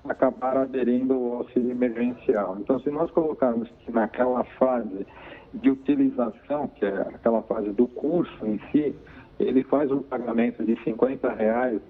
acabaram 0.05 0.63
aderindo 0.63 1.15
ao 1.15 1.39
auxílio 1.39 1.73
emergencial. 1.73 2.57
Então, 2.61 2.79
se 2.81 2.91
nós 2.91 3.11
colocarmos 3.11 3.69
que 3.81 3.91
naquela 3.91 4.45
fase 4.45 5.07
de 5.55 5.71
utilização, 5.71 6.69
que 6.69 6.85
é 6.85 7.01
aquela 7.15 7.43
fase 7.43 7.71
do 7.71 7.89
curso 7.89 8.47
em 8.47 8.61
si, 8.71 8.95
ele 9.41 9.65
faz 9.65 9.91
um 9.91 10.03
pagamento 10.03 10.65
de 10.65 10.77
50 10.85 11.33
reais 11.33 11.81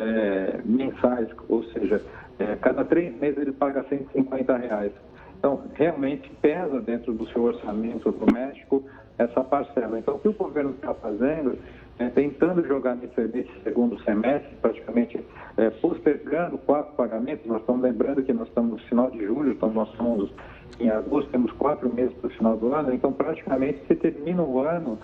é, 0.00 0.60
mensais, 0.64 1.28
ou 1.48 1.62
seja, 1.64 2.02
é, 2.38 2.56
cada 2.56 2.84
três 2.84 3.14
meses 3.20 3.38
ele 3.38 3.52
paga 3.52 3.84
150 3.84 4.56
reais. 4.56 4.92
Então, 5.38 5.62
realmente 5.74 6.30
pesa 6.40 6.80
dentro 6.80 7.12
do 7.12 7.26
seu 7.28 7.42
orçamento 7.42 8.10
doméstico 8.12 8.84
essa 9.18 9.42
parcela. 9.42 9.98
Então, 9.98 10.16
o 10.16 10.18
que 10.18 10.28
o 10.28 10.32
governo 10.32 10.70
está 10.70 10.94
fazendo 10.94 11.58
é 11.98 12.08
tentando 12.08 12.66
jogar 12.66 12.96
nesse, 12.96 13.48
segundo 13.62 14.02
semestre, 14.02 14.56
praticamente 14.60 15.20
é, 15.56 15.70
postergando 15.70 16.58
quatro 16.58 16.92
pagamentos. 16.94 17.46
Nós 17.46 17.60
estamos 17.60 17.82
lembrando 17.82 18.22
que 18.22 18.32
nós 18.32 18.48
estamos 18.48 18.72
no 18.72 18.88
final 18.88 19.10
de 19.10 19.24
julho, 19.24 19.52
então 19.52 19.72
nós 19.72 19.90
estamos 19.90 20.32
em 20.80 20.88
agosto, 20.90 21.30
temos 21.30 21.52
quatro 21.52 21.92
meses 21.92 22.12
para 22.14 22.28
o 22.28 22.30
final 22.30 22.56
do 22.56 22.74
ano, 22.74 22.92
então 22.92 23.12
praticamente 23.12 23.86
se 23.86 23.94
termina 23.94 24.42
o 24.42 24.60
ano 24.60 24.98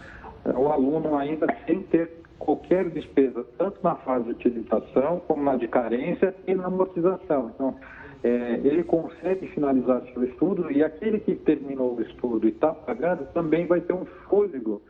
o 0.57 0.69
aluno 0.69 1.17
ainda 1.17 1.47
sem 1.67 1.83
ter 1.83 2.11
qualquer 2.39 2.89
despesa, 2.91 3.45
tanto 3.59 3.79
na 3.83 3.97
fase 3.97 4.25
de 4.27 4.31
utilização, 4.31 5.21
como 5.27 5.43
na 5.43 5.57
de 5.57 5.67
carência 5.69 6.35
e 6.47 6.55
na 6.55 6.67
amortização. 6.67 7.51
Então, 7.55 7.75
é, 8.23 8.61
ele 8.65 8.83
consegue 8.83 9.47
finalizar 9.49 10.03
seu 10.13 10.25
estudo 10.25 10.71
e 10.73 10.83
aquele 10.83 11.21
que 11.21 11.35
terminou 11.37 11.95
o 11.97 12.03
estudo 12.03 12.47
e 12.47 12.51
está 12.51 12.73
pagando 12.73 13.27
também 13.33 13.67
vai 13.67 13.81
ter 13.81 13.93
um 13.93 14.05
fôlego 14.29 14.83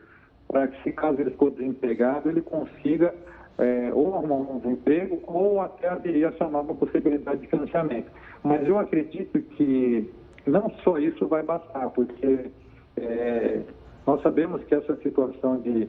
para 0.47 0.67
que, 0.67 0.81
se 0.81 0.91
caso 0.91 1.21
ele 1.21 1.31
for 1.31 1.51
desempregado, 1.51 2.29
ele 2.29 2.41
consiga 2.41 3.13
é, 3.59 3.91
ou 3.93 4.15
arrumar 4.15 4.35
um 4.35 4.53
novo 4.53 4.71
emprego 4.71 5.21
ou 5.27 5.61
até 5.61 5.89
aderir 5.89 6.25
a 6.25 6.29
essa 6.29 6.47
nova 6.47 6.73
possibilidade 6.73 7.41
de 7.41 7.47
financiamento. 7.47 8.09
Mas 8.43 8.67
eu 8.67 8.79
acredito 8.79 9.39
que 9.39 10.09
não 10.47 10.71
só 10.83 10.97
isso 10.97 11.27
vai 11.27 11.43
bastar, 11.43 11.89
porque 11.91 12.49
é, 12.97 13.61
nós 14.07 14.21
sabemos 14.23 14.63
que 14.63 14.73
essa 14.73 14.95
situação 14.97 15.59
de 15.59 15.87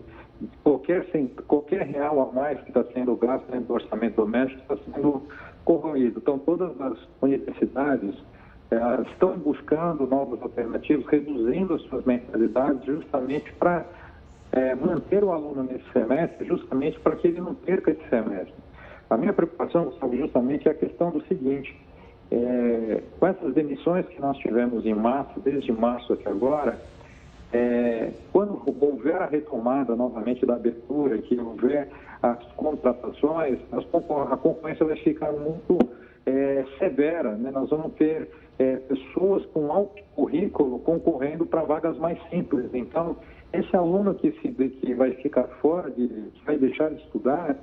qualquer, 0.62 1.06
qualquer 1.46 1.82
real 1.82 2.20
a 2.20 2.32
mais 2.32 2.60
que 2.62 2.68
está 2.68 2.84
sendo 2.92 3.16
gasto 3.16 3.46
dentro 3.50 3.68
do 3.68 3.74
orçamento 3.74 4.16
doméstico 4.16 4.60
está 4.60 4.76
sendo 4.92 5.22
corroído. 5.64 6.18
Então, 6.18 6.38
todas 6.38 6.78
as 6.80 6.98
universidades 7.20 8.14
estão 9.10 9.36
buscando 9.36 10.06
novas 10.06 10.40
alternativas, 10.42 11.04
reduzindo 11.06 11.74
as 11.74 11.82
suas 11.82 12.04
mensalidades 12.04 12.84
justamente 12.84 13.52
para 13.54 13.84
eh, 14.52 14.74
manter 14.76 15.24
o 15.24 15.32
aluno 15.32 15.64
nesse 15.64 15.84
semestre, 15.92 16.46
justamente 16.46 16.98
para 17.00 17.16
que 17.16 17.28
ele 17.28 17.40
não 17.40 17.54
perca 17.54 17.90
esse 17.90 18.08
semestre. 18.08 18.54
A 19.08 19.16
minha 19.16 19.32
preocupação, 19.32 19.92
sabe, 19.98 20.18
justamente 20.18 20.68
é 20.68 20.70
a 20.70 20.74
questão 20.74 21.10
do 21.10 21.20
seguinte, 21.26 21.76
é, 22.30 23.02
com 23.18 23.26
essas 23.26 23.52
demissões 23.54 24.06
que 24.06 24.20
nós 24.20 24.36
tivemos 24.38 24.86
em 24.86 24.94
março, 24.94 25.40
desde 25.40 25.72
março 25.72 26.12
até 26.12 26.30
agora, 26.30 26.78
é, 27.52 28.12
quando 28.32 28.62
houver 28.80 29.20
a 29.20 29.26
retomada 29.26 29.96
novamente 29.96 30.46
da 30.46 30.54
abertura, 30.54 31.18
que 31.18 31.38
houver 31.38 31.88
as 32.22 32.42
contratações, 32.52 33.58
a 33.72 34.36
concorrência 34.36 34.86
vai 34.86 34.96
ficar 34.96 35.32
muito 35.32 35.78
é, 36.26 36.64
severa. 36.78 37.32
Né? 37.32 37.50
Nós 37.50 37.70
vamos 37.70 37.92
ter 37.94 38.28
é, 38.58 38.76
pessoas 38.76 39.44
com 39.46 39.72
alto 39.72 40.02
currículo 40.14 40.78
concorrendo 40.80 41.46
para 41.46 41.62
vagas 41.62 41.98
mais 41.98 42.18
simples. 42.28 42.70
Então, 42.72 43.16
esse 43.52 43.74
aluno 43.74 44.14
que, 44.14 44.30
se, 44.32 44.48
que 44.52 44.94
vai 44.94 45.12
ficar 45.14 45.44
fora, 45.60 45.90
de, 45.90 46.06
que 46.06 46.44
vai 46.44 46.56
deixar 46.56 46.90
de 46.90 47.02
estudar, 47.02 47.56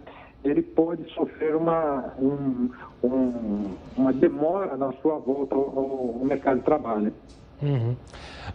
ele 0.44 0.62
pode 0.62 1.10
sofrer 1.14 1.56
uma, 1.56 2.14
um, 2.20 2.70
um, 3.04 3.76
uma 3.96 4.14
demora 4.14 4.76
na 4.76 4.92
sua 4.94 5.18
volta 5.18 5.56
ao, 5.56 6.18
ao 6.20 6.26
mercado 6.26 6.58
de 6.58 6.66
trabalho. 6.66 7.14
Uhum. 7.62 7.96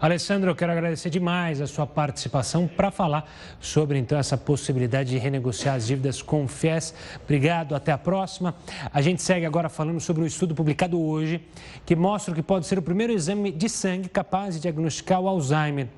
Alessandro, 0.01 0.51
eu 0.51 0.55
quero 0.55 0.71
agradecer 0.71 1.11
demais 1.11 1.61
a 1.61 1.67
sua 1.67 1.87
participação 1.87 2.69
para 2.69 2.91
falar 2.91 3.29
sobre 3.61 3.99
então 3.99 4.17
essa 4.17 4.39
possibilidade 4.39 5.11
de 5.11 5.19
renegociar 5.19 5.75
as 5.75 5.87
dívidas 5.87 6.23
com 6.23 6.45
o 6.45 6.49
FIES. 6.49 6.95
Obrigado, 7.25 7.75
até 7.75 7.91
a 7.91 7.99
próxima. 7.99 8.55
A 8.93 9.03
gente 9.03 9.21
segue 9.21 9.45
agora 9.45 9.69
falando 9.69 10.01
sobre 10.01 10.23
um 10.23 10.27
estudo 10.27 10.55
publicado 10.55 11.01
hoje 11.01 11.45
que 11.85 11.97
mostra 11.97 12.33
que 12.33 12.43
pode 12.43 12.67
ser 12.67 12.79
o 12.79 12.83
primeiro 12.83 13.13
exame 13.13 13.51
de 13.51 13.69
sangue 13.69 14.09
capaz 14.09 14.55
de 14.55 14.61
diagnosticar 14.63 15.21
o 15.21 15.29
Alzheimer. 15.29 15.89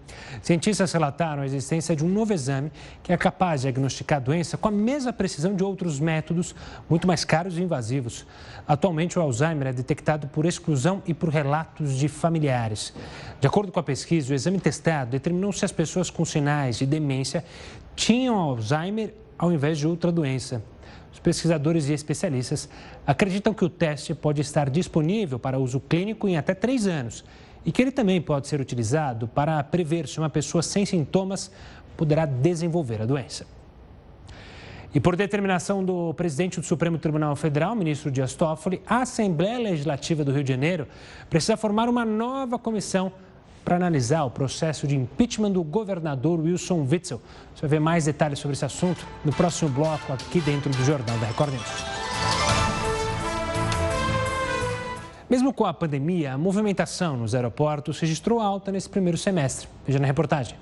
Cientistas 0.42 0.92
relataram 0.92 1.42
a 1.42 1.46
existência 1.46 1.94
de 1.94 2.04
um 2.04 2.08
novo 2.08 2.32
exame 2.32 2.72
que 3.02 3.12
é 3.12 3.16
capaz 3.16 3.60
de 3.60 3.66
diagnosticar 3.66 4.16
a 4.16 4.20
doença 4.20 4.56
com 4.56 4.68
a 4.68 4.72
mesma 4.72 5.12
precisão 5.12 5.54
de 5.54 5.62
outros 5.62 6.00
métodos 6.00 6.54
muito 6.88 7.06
mais 7.06 7.24
caros 7.24 7.58
e 7.58 7.62
invasivos. 7.62 8.26
Atualmente, 8.66 9.18
o 9.18 9.22
Alzheimer 9.22 9.68
é 9.68 9.72
detectado 9.72 10.26
por 10.28 10.46
exclusão 10.46 11.02
e 11.06 11.12
por 11.12 11.28
relatos 11.28 11.96
de 11.96 12.08
familiares. 12.08 12.93
De 13.40 13.46
acordo 13.46 13.70
com 13.70 13.80
a 13.80 13.82
pesquisa, 13.82 14.32
o 14.32 14.34
exame 14.34 14.58
testado 14.58 15.10
determinou 15.10 15.52
se 15.52 15.64
as 15.64 15.72
pessoas 15.72 16.10
com 16.10 16.24
sinais 16.24 16.78
de 16.78 16.86
demência 16.86 17.44
tinham 17.94 18.36
Alzheimer 18.36 19.14
ao 19.38 19.52
invés 19.52 19.78
de 19.78 19.86
outra 19.86 20.10
doença. 20.10 20.62
Os 21.12 21.18
pesquisadores 21.18 21.88
e 21.88 21.92
especialistas 21.92 22.68
acreditam 23.06 23.54
que 23.54 23.64
o 23.64 23.68
teste 23.68 24.14
pode 24.14 24.40
estar 24.40 24.68
disponível 24.68 25.38
para 25.38 25.58
uso 25.58 25.78
clínico 25.78 26.26
em 26.26 26.36
até 26.36 26.54
três 26.54 26.86
anos 26.86 27.24
e 27.64 27.70
que 27.70 27.80
ele 27.80 27.92
também 27.92 28.20
pode 28.20 28.48
ser 28.48 28.60
utilizado 28.60 29.28
para 29.28 29.62
prever 29.62 30.08
se 30.08 30.18
uma 30.18 30.28
pessoa 30.28 30.62
sem 30.62 30.84
sintomas 30.84 31.50
poderá 31.96 32.26
desenvolver 32.26 33.02
a 33.02 33.06
doença. 33.06 33.46
E 34.94 35.00
por 35.00 35.16
determinação 35.16 35.84
do 35.84 36.14
presidente 36.14 36.60
do 36.60 36.64
Supremo 36.64 36.96
Tribunal 36.98 37.34
Federal, 37.34 37.74
ministro 37.74 38.12
Dias 38.12 38.34
Toffoli, 38.34 38.80
a 38.86 39.02
Assembleia 39.02 39.58
Legislativa 39.58 40.24
do 40.24 40.30
Rio 40.30 40.44
de 40.44 40.52
Janeiro 40.52 40.86
precisa 41.28 41.56
formar 41.56 41.88
uma 41.88 42.04
nova 42.04 42.60
comissão 42.60 43.10
para 43.64 43.74
analisar 43.74 44.22
o 44.22 44.30
processo 44.30 44.86
de 44.86 44.94
impeachment 44.94 45.50
do 45.50 45.64
governador 45.64 46.38
Wilson 46.38 46.86
Witzel. 46.88 47.20
Você 47.52 47.62
vai 47.62 47.70
ver 47.70 47.80
mais 47.80 48.04
detalhes 48.04 48.38
sobre 48.38 48.52
esse 48.54 48.64
assunto 48.64 49.04
no 49.24 49.32
próximo 49.32 49.68
bloco 49.68 50.12
aqui 50.12 50.40
dentro 50.40 50.70
do 50.70 50.84
Jornal 50.84 51.18
da 51.18 51.26
Record 51.26 51.52
News. 51.54 51.84
Mesmo 55.28 55.52
com 55.52 55.64
a 55.64 55.74
pandemia, 55.74 56.34
a 56.34 56.38
movimentação 56.38 57.16
nos 57.16 57.34
aeroportos 57.34 57.98
registrou 57.98 58.38
alta 58.38 58.70
nesse 58.70 58.88
primeiro 58.88 59.18
semestre. 59.18 59.66
Veja 59.84 59.98
na 59.98 60.06
reportagem. 60.06 60.54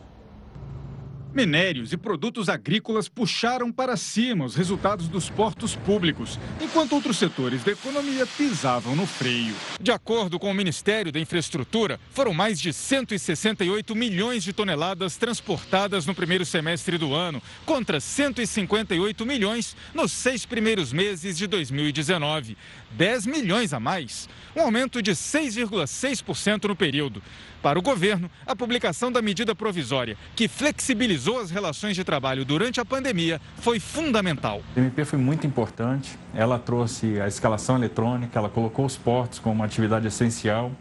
Minérios 1.35 1.95
e 1.95 1.97
produtos 1.97 2.51
agrícolas 2.51 3.09
puxaram 3.09 3.73
para 3.73 3.97
cima 3.97 4.45
os 4.45 4.55
resultados 4.55 5.09
dos 5.09 5.31
portos 5.31 5.75
públicos, 5.75 6.39
enquanto 6.61 6.93
outros 6.93 7.17
setores 7.17 7.65
da 7.65 7.73
economia 7.73 8.27
pisavam 8.27 8.95
no 8.95 9.07
freio. 9.07 9.55
De 9.81 9.91
acordo 9.91 10.39
com 10.39 10.51
o 10.51 10.55
Ministério 10.55 11.11
da 11.11 11.19
Infraestrutura, 11.19 11.99
foram 12.11 12.35
mais 12.35 12.61
de 12.61 12.71
168 12.71 13.95
milhões 13.95 14.45
de 14.45 14.53
toneladas 14.53 15.17
transportadas 15.17 16.05
no 16.05 16.15
primeiro 16.15 16.45
semestre 16.45 16.99
do 16.99 17.15
ano, 17.15 17.43
contra 17.65 17.99
158 17.99 19.25
milhões 19.25 19.75
nos 19.95 20.13
seis 20.13 20.45
primeiros 20.45 20.93
meses 20.93 21.39
de 21.39 21.47
2019. 21.47 22.59
10 22.91 23.25
milhões 23.25 23.73
a 23.73 23.81
mais, 23.81 24.29
um 24.55 24.61
aumento 24.61 25.01
de 25.01 25.13
6,6% 25.13 26.65
no 26.65 26.77
período. 26.77 27.23
Para 27.63 27.79
o 27.79 27.83
governo, 27.83 28.29
a 28.45 28.57
publicação 28.57 29.11
da 29.11 29.23
medida 29.23 29.55
provisória, 29.55 30.19
que 30.35 30.49
flexibilizou 30.49 31.22
as 31.31 31.51
relações 31.51 31.97
de 31.97 32.05
trabalho 32.05 32.45
durante 32.45 32.81
a 32.81 32.85
pandemia, 32.85 33.41
foi 33.59 33.79
fundamental. 33.79 34.63
A 34.77 34.81
MP 34.81 35.05
foi 35.05 35.19
muito 35.19 35.47
importante, 35.47 36.19
ela 36.35 36.59
trouxe 36.59 37.21
a 37.21 37.29
escalação 37.29 37.77
eletrônica, 37.77 38.39
ela 38.39 38.49
colocou 38.49 38.85
os 38.85 38.97
portos 38.97 39.39
como 39.39 39.55
uma 39.55 39.65
atividade 39.65 40.07
essencial. 40.07 40.73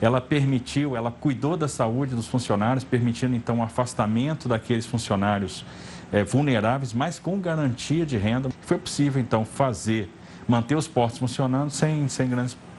Ela 0.00 0.20
permitiu, 0.20 0.96
ela 0.96 1.10
cuidou 1.10 1.56
da 1.56 1.68
saúde 1.68 2.14
dos 2.14 2.26
funcionários, 2.26 2.84
permitindo 2.84 3.36
então 3.36 3.60
o 3.60 3.62
afastamento 3.62 4.48
daqueles 4.48 4.84
funcionários 4.84 5.64
é, 6.12 6.24
vulneráveis, 6.24 6.92
mas 6.92 7.18
com 7.18 7.40
garantia 7.40 8.04
de 8.04 8.16
renda. 8.16 8.50
Foi 8.62 8.78
possível 8.78 9.20
então 9.22 9.44
fazer 9.44 10.10
manter 10.46 10.76
os 10.76 10.88
portos 10.88 11.18
funcionando 11.18 11.70
sem, 11.70 12.08
sem 12.08 12.28
grandes 12.28 12.54
problemas. 12.54 12.71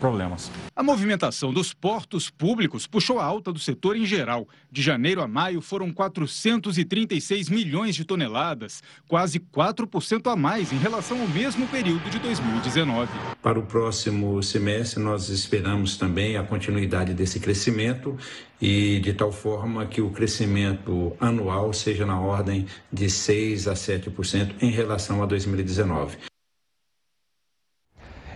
A 0.75 0.83
movimentação 0.83 1.53
dos 1.53 1.73
portos 1.73 2.29
públicos 2.29 2.85
puxou 2.85 3.19
a 3.19 3.23
alta 3.23 3.53
do 3.53 3.59
setor 3.59 3.95
em 3.95 4.05
geral. 4.05 4.47
De 4.69 4.81
janeiro 4.81 5.21
a 5.21 5.27
maio 5.27 5.61
foram 5.61 5.93
436 5.93 7.47
milhões 7.47 7.95
de 7.95 8.03
toneladas, 8.03 8.83
quase 9.07 9.39
4% 9.39 10.31
a 10.31 10.35
mais 10.35 10.73
em 10.73 10.77
relação 10.77 11.21
ao 11.21 11.27
mesmo 11.27 11.67
período 11.67 12.09
de 12.09 12.19
2019. 12.19 13.09
Para 13.41 13.57
o 13.57 13.63
próximo 13.63 14.43
semestre, 14.43 15.01
nós 15.01 15.29
esperamos 15.29 15.95
também 15.95 16.35
a 16.35 16.43
continuidade 16.43 17.13
desse 17.13 17.39
crescimento 17.39 18.17
e 18.61 18.99
de 18.99 19.13
tal 19.13 19.31
forma 19.31 19.85
que 19.85 20.01
o 20.01 20.09
crescimento 20.09 21.15
anual 21.19 21.71
seja 21.71 22.05
na 22.05 22.19
ordem 22.19 22.65
de 22.91 23.09
6 23.09 23.67
a 23.67 23.73
7% 23.73 24.55
em 24.61 24.69
relação 24.69 25.23
a 25.23 25.25
2019. 25.25 26.32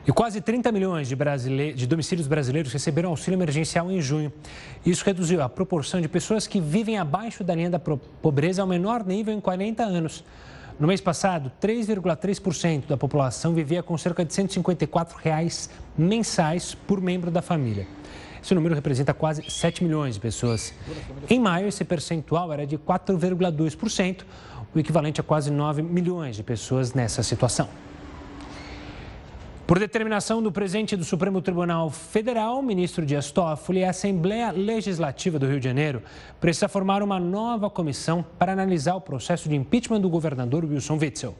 E 0.08 0.12
quase 0.13 0.39
30 0.39 0.72
milhões 0.72 1.10
de, 1.10 1.17
brasile... 1.17 1.74
de 1.74 1.86
domicílios 1.86 2.28
brasileiros 2.28 2.72
receberam 2.72 3.10
auxílio 3.10 3.36
emergencial 3.36 3.91
em 3.91 4.00
junho. 4.00 4.32
Isso 4.86 5.04
reduziu 5.04 5.41
a 5.41 5.50
proporção 5.50 6.00
de 6.00 6.08
pessoas 6.08 6.48
que 6.48 6.62
vivem 6.62 6.98
abaixo 6.98 7.43
da 7.43 7.54
linha 7.54 7.70
da 7.70 7.78
pobreza 7.78 8.62
ao 8.62 8.67
menor 8.67 9.06
nível 9.06 9.34
em 9.34 9.41
40 9.41 9.84
anos. 9.84 10.24
No 10.80 10.88
mês 10.88 11.02
passado, 11.02 11.52
3,3% 11.62 12.88
da 12.88 12.96
população 12.96 13.54
vivia 13.54 13.84
com 13.84 13.98
cerca 13.98 14.24
de 14.24 14.34
154 14.34 15.17
reais 15.17 15.70
mensais 15.98 16.74
por 16.74 17.02
membro 17.02 17.30
da 17.30 17.41
família. 17.41 17.86
Esse 18.41 18.56
número 18.56 18.76
representa 18.76 19.13
quase 19.13 19.43
7 19.50 19.84
milhões 19.84 20.15
de 20.15 20.22
pessoas. 20.22 20.74
Em 21.30 21.38
maio, 21.38 21.67
esse 21.67 21.84
percentual 21.84 22.54
era 22.54 22.65
de 22.65 22.78
4,2%, 22.78 24.22
o 24.74 24.80
equivalente 24.80 25.20
a 25.20 25.24
quase 25.24 25.52
9 25.52 25.82
milhões 25.82 26.38
de 26.38 26.43
pessoas 26.43 26.93
nessa 26.93 27.22
situação. 27.24 27.67
Por 29.67 29.80
determinação 29.80 30.41
do 30.41 30.49
presidente 30.49 30.95
do 30.95 31.03
Supremo 31.03 31.41
Tribunal 31.41 31.89
Federal, 31.89 32.62
ministro 32.62 33.06
Dias 33.06 33.32
Toffoli, 33.32 33.84
a 33.84 33.89
Assembleia 33.89 34.49
Legislativa 34.49 35.38
do 35.38 35.45
Rio 35.45 35.60
de 35.60 35.65
Janeiro 35.65 36.01
precisa 36.39 36.69
formar 36.69 37.03
uma 37.03 37.19
nova 37.19 37.69
comissão 37.69 38.23
para 38.39 38.53
analisar 38.53 38.95
o 38.95 39.01
processo 39.01 39.49
de 39.49 39.58
impeachment 39.58 39.99
do 39.99 40.10
governador 40.10 40.63
Wilson 40.63 40.97
Witzel. 40.97 41.36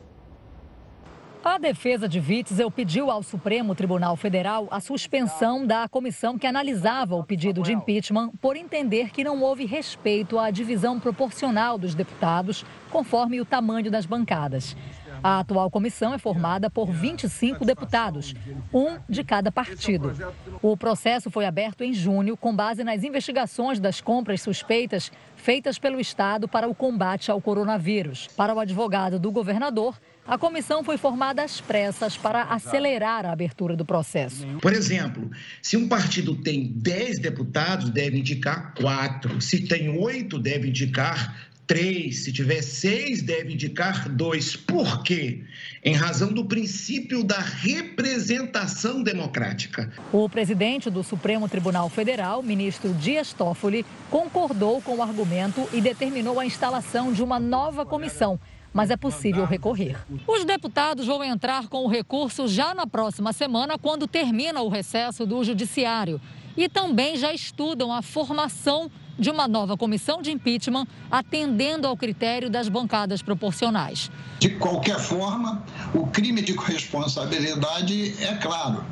A 1.42 1.58
defesa 1.58 2.10
de 2.10 2.20
Witzel 2.20 2.70
pediu 2.70 3.10
ao 3.10 3.24
Supremo 3.24 3.74
Tribunal 3.74 4.18
Federal 4.18 4.68
a 4.70 4.82
suspensão 4.82 5.66
da 5.66 5.88
comissão 5.88 6.38
que 6.38 6.46
analisava 6.46 7.16
o 7.16 7.24
pedido 7.24 7.62
de 7.62 7.72
impeachment 7.72 8.32
por 8.42 8.58
entender 8.58 9.12
que 9.12 9.24
não 9.24 9.42
houve 9.42 9.64
respeito 9.64 10.38
à 10.38 10.52
divisão 10.52 11.00
proporcional 11.00 11.78
dos 11.78 11.96
deputados 11.96 12.66
conforme 12.92 13.40
o 13.40 13.46
tamanho 13.46 13.90
das 13.90 14.06
bancadas. 14.06 14.76
A 15.24 15.40
atual 15.40 15.70
comissão 15.70 16.14
é 16.14 16.18
formada 16.18 16.70
por 16.70 16.92
25 16.92 17.66
deputados, 17.66 18.34
um 18.74 18.98
de 19.10 19.24
cada 19.24 19.52
partido. 19.52 20.14
O 20.62 20.76
processo 20.76 21.30
foi 21.30 21.46
aberto 21.46 21.84
em 21.84 21.94
junho 21.94 22.38
com 22.38 22.56
base 22.56 22.84
nas 22.84 23.04
investigações 23.04 23.80
das 23.80 24.02
compras 24.02 24.42
suspeitas 24.42 25.12
feitas 25.36 25.80
pelo 25.80 26.00
Estado 26.00 26.48
para 26.48 26.68
o 26.68 26.76
combate 26.76 27.32
ao 27.32 27.40
coronavírus. 27.40 28.28
Para 28.36 28.54
o 28.54 28.60
advogado 28.60 29.20
do 29.20 29.32
governador, 29.32 29.98
a 30.28 30.38
comissão 30.38 30.84
foi 30.84 30.98
formada 30.98 31.42
às 31.42 31.62
pressas 31.62 32.18
para 32.18 32.44
acelerar 32.44 33.26
a 33.26 33.32
abertura 33.32 33.78
do 33.78 33.86
processo. 33.86 34.46
Por 34.62 34.74
exemplo, 34.74 35.32
se 35.62 35.78
um 35.78 35.88
partido 35.88 36.36
tem 36.36 36.68
10 36.76 37.20
deputados, 37.20 37.90
deve 37.90 38.20
indicar 38.20 38.74
quatro. 38.74 39.40
Se 39.40 39.66
tem 39.66 39.98
oito, 39.98 40.38
deve 40.38 40.68
indicar 40.68 41.48
três, 41.68 42.24
se 42.24 42.32
tiver 42.32 42.62
seis, 42.62 43.22
deve 43.22 43.54
indicar 43.54 44.08
dois. 44.10 44.56
Por 44.56 45.04
quê? 45.04 45.44
Em 45.84 45.94
razão 45.94 46.32
do 46.32 46.46
princípio 46.46 47.24
da 47.24 47.40
representação 47.40 49.04
democrática. 49.04 49.92
O 50.12 50.30
presidente 50.30 50.90
do 50.90 51.04
Supremo 51.04 51.50
Tribunal 51.50 51.90
Federal, 51.90 52.42
ministro 52.42 52.94
Dias 52.94 53.34
Toffoli, 53.34 53.86
concordou 54.10 54.82
com 54.82 54.96
o 54.96 55.02
argumento 55.04 55.68
e 55.74 55.82
determinou 55.82 56.40
a 56.40 56.46
instalação 56.46 57.12
de 57.12 57.22
uma 57.22 57.40
nova 57.40 57.86
comissão 57.86 58.40
mas 58.74 58.92
é 58.92 58.98
possível 58.98 59.44
recorrer. 59.44 59.98
Os 60.28 60.46
deputados 60.46 61.08
vão 61.08 61.24
entrar 61.24 61.68
com 61.68 61.84
o 61.84 61.88
recurso 61.88 62.48
já 62.48 62.76
na 62.76 62.86
próxima 62.86 63.34
semana, 63.34 63.76
quando 63.76 64.06
termina 64.06 64.62
o 64.62 64.70
recesso 64.70 65.26
do 65.26 65.44
Judiciário. 65.44 66.22
E 66.56 66.70
também 66.70 67.18
já 67.18 67.34
estudam 67.34 67.92
a 67.92 68.04
formação 68.04 68.92
de 69.18 69.30
uma 69.30 69.48
nova 69.48 69.76
comissão 69.76 70.22
de 70.22 70.32
impeachment, 70.32 70.88
atendendo 71.10 71.88
ao 71.88 71.98
critério 71.98 72.50
das 72.50 72.70
bancadas 72.70 73.22
proporcionais. 73.22 74.12
De 74.40 74.50
qualquer 74.50 75.00
forma, 75.00 75.64
o 75.94 76.08
crime 76.08 76.42
de 76.42 76.54
corresponsabilidade 76.54 78.16
é 78.24 78.36
claro. 78.36 78.84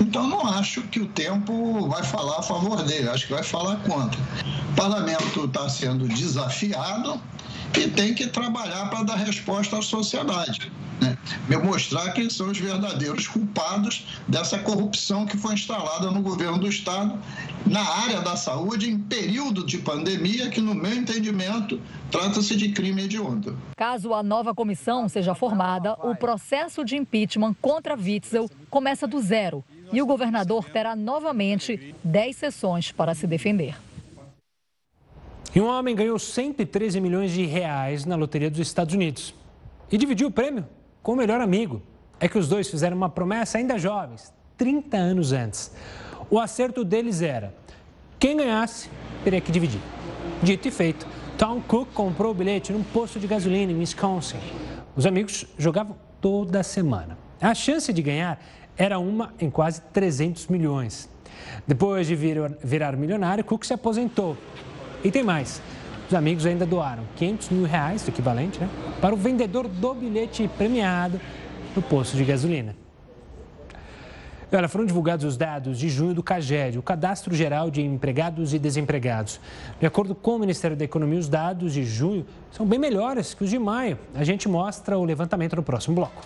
Então, 0.00 0.26
não 0.26 0.46
acho 0.46 0.82
que 0.82 1.00
o 1.00 1.06
tempo 1.06 1.88
vai 1.88 2.02
falar 2.02 2.38
a 2.38 2.42
favor 2.42 2.82
dele, 2.82 3.08
acho 3.08 3.26
que 3.26 3.32
vai 3.32 3.42
falar 3.42 3.76
contra. 3.76 4.20
O 4.70 4.74
parlamento 4.74 5.44
está 5.44 5.68
sendo 5.68 6.08
desafiado 6.08 7.20
e 7.76 7.88
tem 7.88 8.14
que 8.14 8.26
trabalhar 8.26 8.88
para 8.90 9.02
dar 9.02 9.16
resposta 9.16 9.78
à 9.78 9.82
sociedade. 9.82 10.72
Né? 11.00 11.16
Mostrar 11.62 12.12
quem 12.12 12.30
são 12.30 12.50
os 12.50 12.58
verdadeiros 12.58 13.26
culpados 13.26 14.06
dessa 14.28 14.58
corrupção 14.58 15.26
que 15.26 15.36
foi 15.36 15.54
instalada 15.54 16.10
no 16.10 16.22
governo 16.22 16.58
do 16.58 16.68
Estado 16.68 17.18
na 17.66 17.80
área 17.80 18.20
da 18.20 18.36
saúde 18.36 18.90
em 18.90 18.98
período 18.98 19.64
de 19.64 19.78
pandemia, 19.78 20.50
que, 20.50 20.60
no 20.60 20.74
meu 20.74 20.92
entendimento, 20.92 21.80
trata-se 22.10 22.54
de 22.56 22.70
crime 22.70 23.04
hediondo. 23.04 23.56
Caso 23.76 24.12
a 24.12 24.22
nova 24.22 24.54
comissão 24.54 25.08
seja 25.08 25.34
formada, 25.34 25.94
o 25.94 26.14
processo 26.14 26.84
de 26.84 26.96
impeachment 26.96 27.54
contra 27.60 27.96
Witzel 27.96 28.50
começa 28.68 29.06
do 29.06 29.20
zero 29.20 29.64
e 29.92 30.02
o 30.02 30.06
governador 30.06 30.64
terá 30.64 30.94
novamente 30.94 31.94
10 32.02 32.36
sessões 32.36 32.92
para 32.92 33.14
se 33.14 33.26
defender. 33.26 33.76
E 35.54 35.60
um 35.60 35.68
homem 35.68 35.94
ganhou 35.94 36.18
113 36.18 37.00
milhões 37.00 37.30
de 37.30 37.46
reais 37.46 38.04
na 38.04 38.16
loteria 38.16 38.50
dos 38.50 38.58
Estados 38.58 38.92
Unidos 38.92 39.32
e 39.90 39.96
dividiu 39.96 40.26
o 40.26 40.30
prêmio 40.30 40.66
com 41.00 41.12
o 41.12 41.16
melhor 41.16 41.40
amigo. 41.40 41.80
É 42.18 42.28
que 42.28 42.36
os 42.36 42.48
dois 42.48 42.68
fizeram 42.68 42.96
uma 42.96 43.08
promessa 43.08 43.58
ainda 43.58 43.78
jovens, 43.78 44.32
30 44.56 44.96
anos 44.96 45.32
antes. 45.32 45.70
O 46.28 46.40
acerto 46.40 46.84
deles 46.84 47.22
era: 47.22 47.54
quem 48.18 48.36
ganhasse 48.36 48.90
teria 49.22 49.40
que 49.40 49.52
dividir. 49.52 49.80
Dito 50.42 50.66
e 50.66 50.72
feito, 50.72 51.06
Tom 51.38 51.60
Cook 51.60 51.92
comprou 51.92 52.32
o 52.32 52.34
bilhete 52.34 52.72
num 52.72 52.82
posto 52.82 53.20
de 53.20 53.26
gasolina 53.28 53.70
em 53.70 53.78
Wisconsin. 53.78 54.38
Os 54.96 55.06
amigos 55.06 55.46
jogavam 55.56 55.96
toda 56.20 56.64
semana. 56.64 57.16
A 57.40 57.54
chance 57.54 57.92
de 57.92 58.02
ganhar 58.02 58.42
era 58.76 58.98
uma 58.98 59.32
em 59.38 59.50
quase 59.50 59.80
300 59.92 60.48
milhões. 60.48 61.08
Depois 61.64 62.08
de 62.08 62.16
vir, 62.16 62.56
virar 62.62 62.96
milionário, 62.96 63.44
Cook 63.44 63.64
se 63.64 63.72
aposentou. 63.72 64.36
E 65.04 65.10
tem 65.10 65.22
mais. 65.22 65.60
Os 66.08 66.14
amigos 66.14 66.46
ainda 66.46 66.66
doaram 66.66 67.04
500 67.16 67.50
mil 67.50 67.64
reais, 67.64 68.04
o 68.06 68.10
equivalente, 68.10 68.58
né, 68.58 68.68
para 69.00 69.14
o 69.14 69.16
vendedor 69.16 69.68
do 69.68 69.94
bilhete 69.94 70.48
premiado 70.56 71.20
no 71.76 71.82
posto 71.82 72.16
de 72.16 72.24
gasolina. 72.24 72.74
Olha, 74.52 74.68
foram 74.68 74.86
divulgados 74.86 75.24
os 75.24 75.36
dados 75.36 75.78
de 75.78 75.88
junho 75.88 76.14
do 76.14 76.22
CAGED, 76.22 76.78
o 76.78 76.82
Cadastro 76.82 77.34
Geral 77.34 77.70
de 77.70 77.82
Empregados 77.82 78.54
e 78.54 78.58
Desempregados. 78.58 79.40
De 79.80 79.86
acordo 79.86 80.14
com 80.14 80.36
o 80.36 80.38
Ministério 80.38 80.76
da 80.76 80.84
Economia, 80.84 81.18
os 81.18 81.28
dados 81.28 81.72
de 81.72 81.84
junho 81.84 82.24
são 82.52 82.64
bem 82.64 82.78
melhores 82.78 83.34
que 83.34 83.42
os 83.42 83.50
de 83.50 83.58
maio. 83.58 83.98
A 84.14 84.22
gente 84.22 84.48
mostra 84.48 84.96
o 84.96 85.04
levantamento 85.04 85.56
no 85.56 85.62
próximo 85.62 85.96
bloco. 85.96 86.22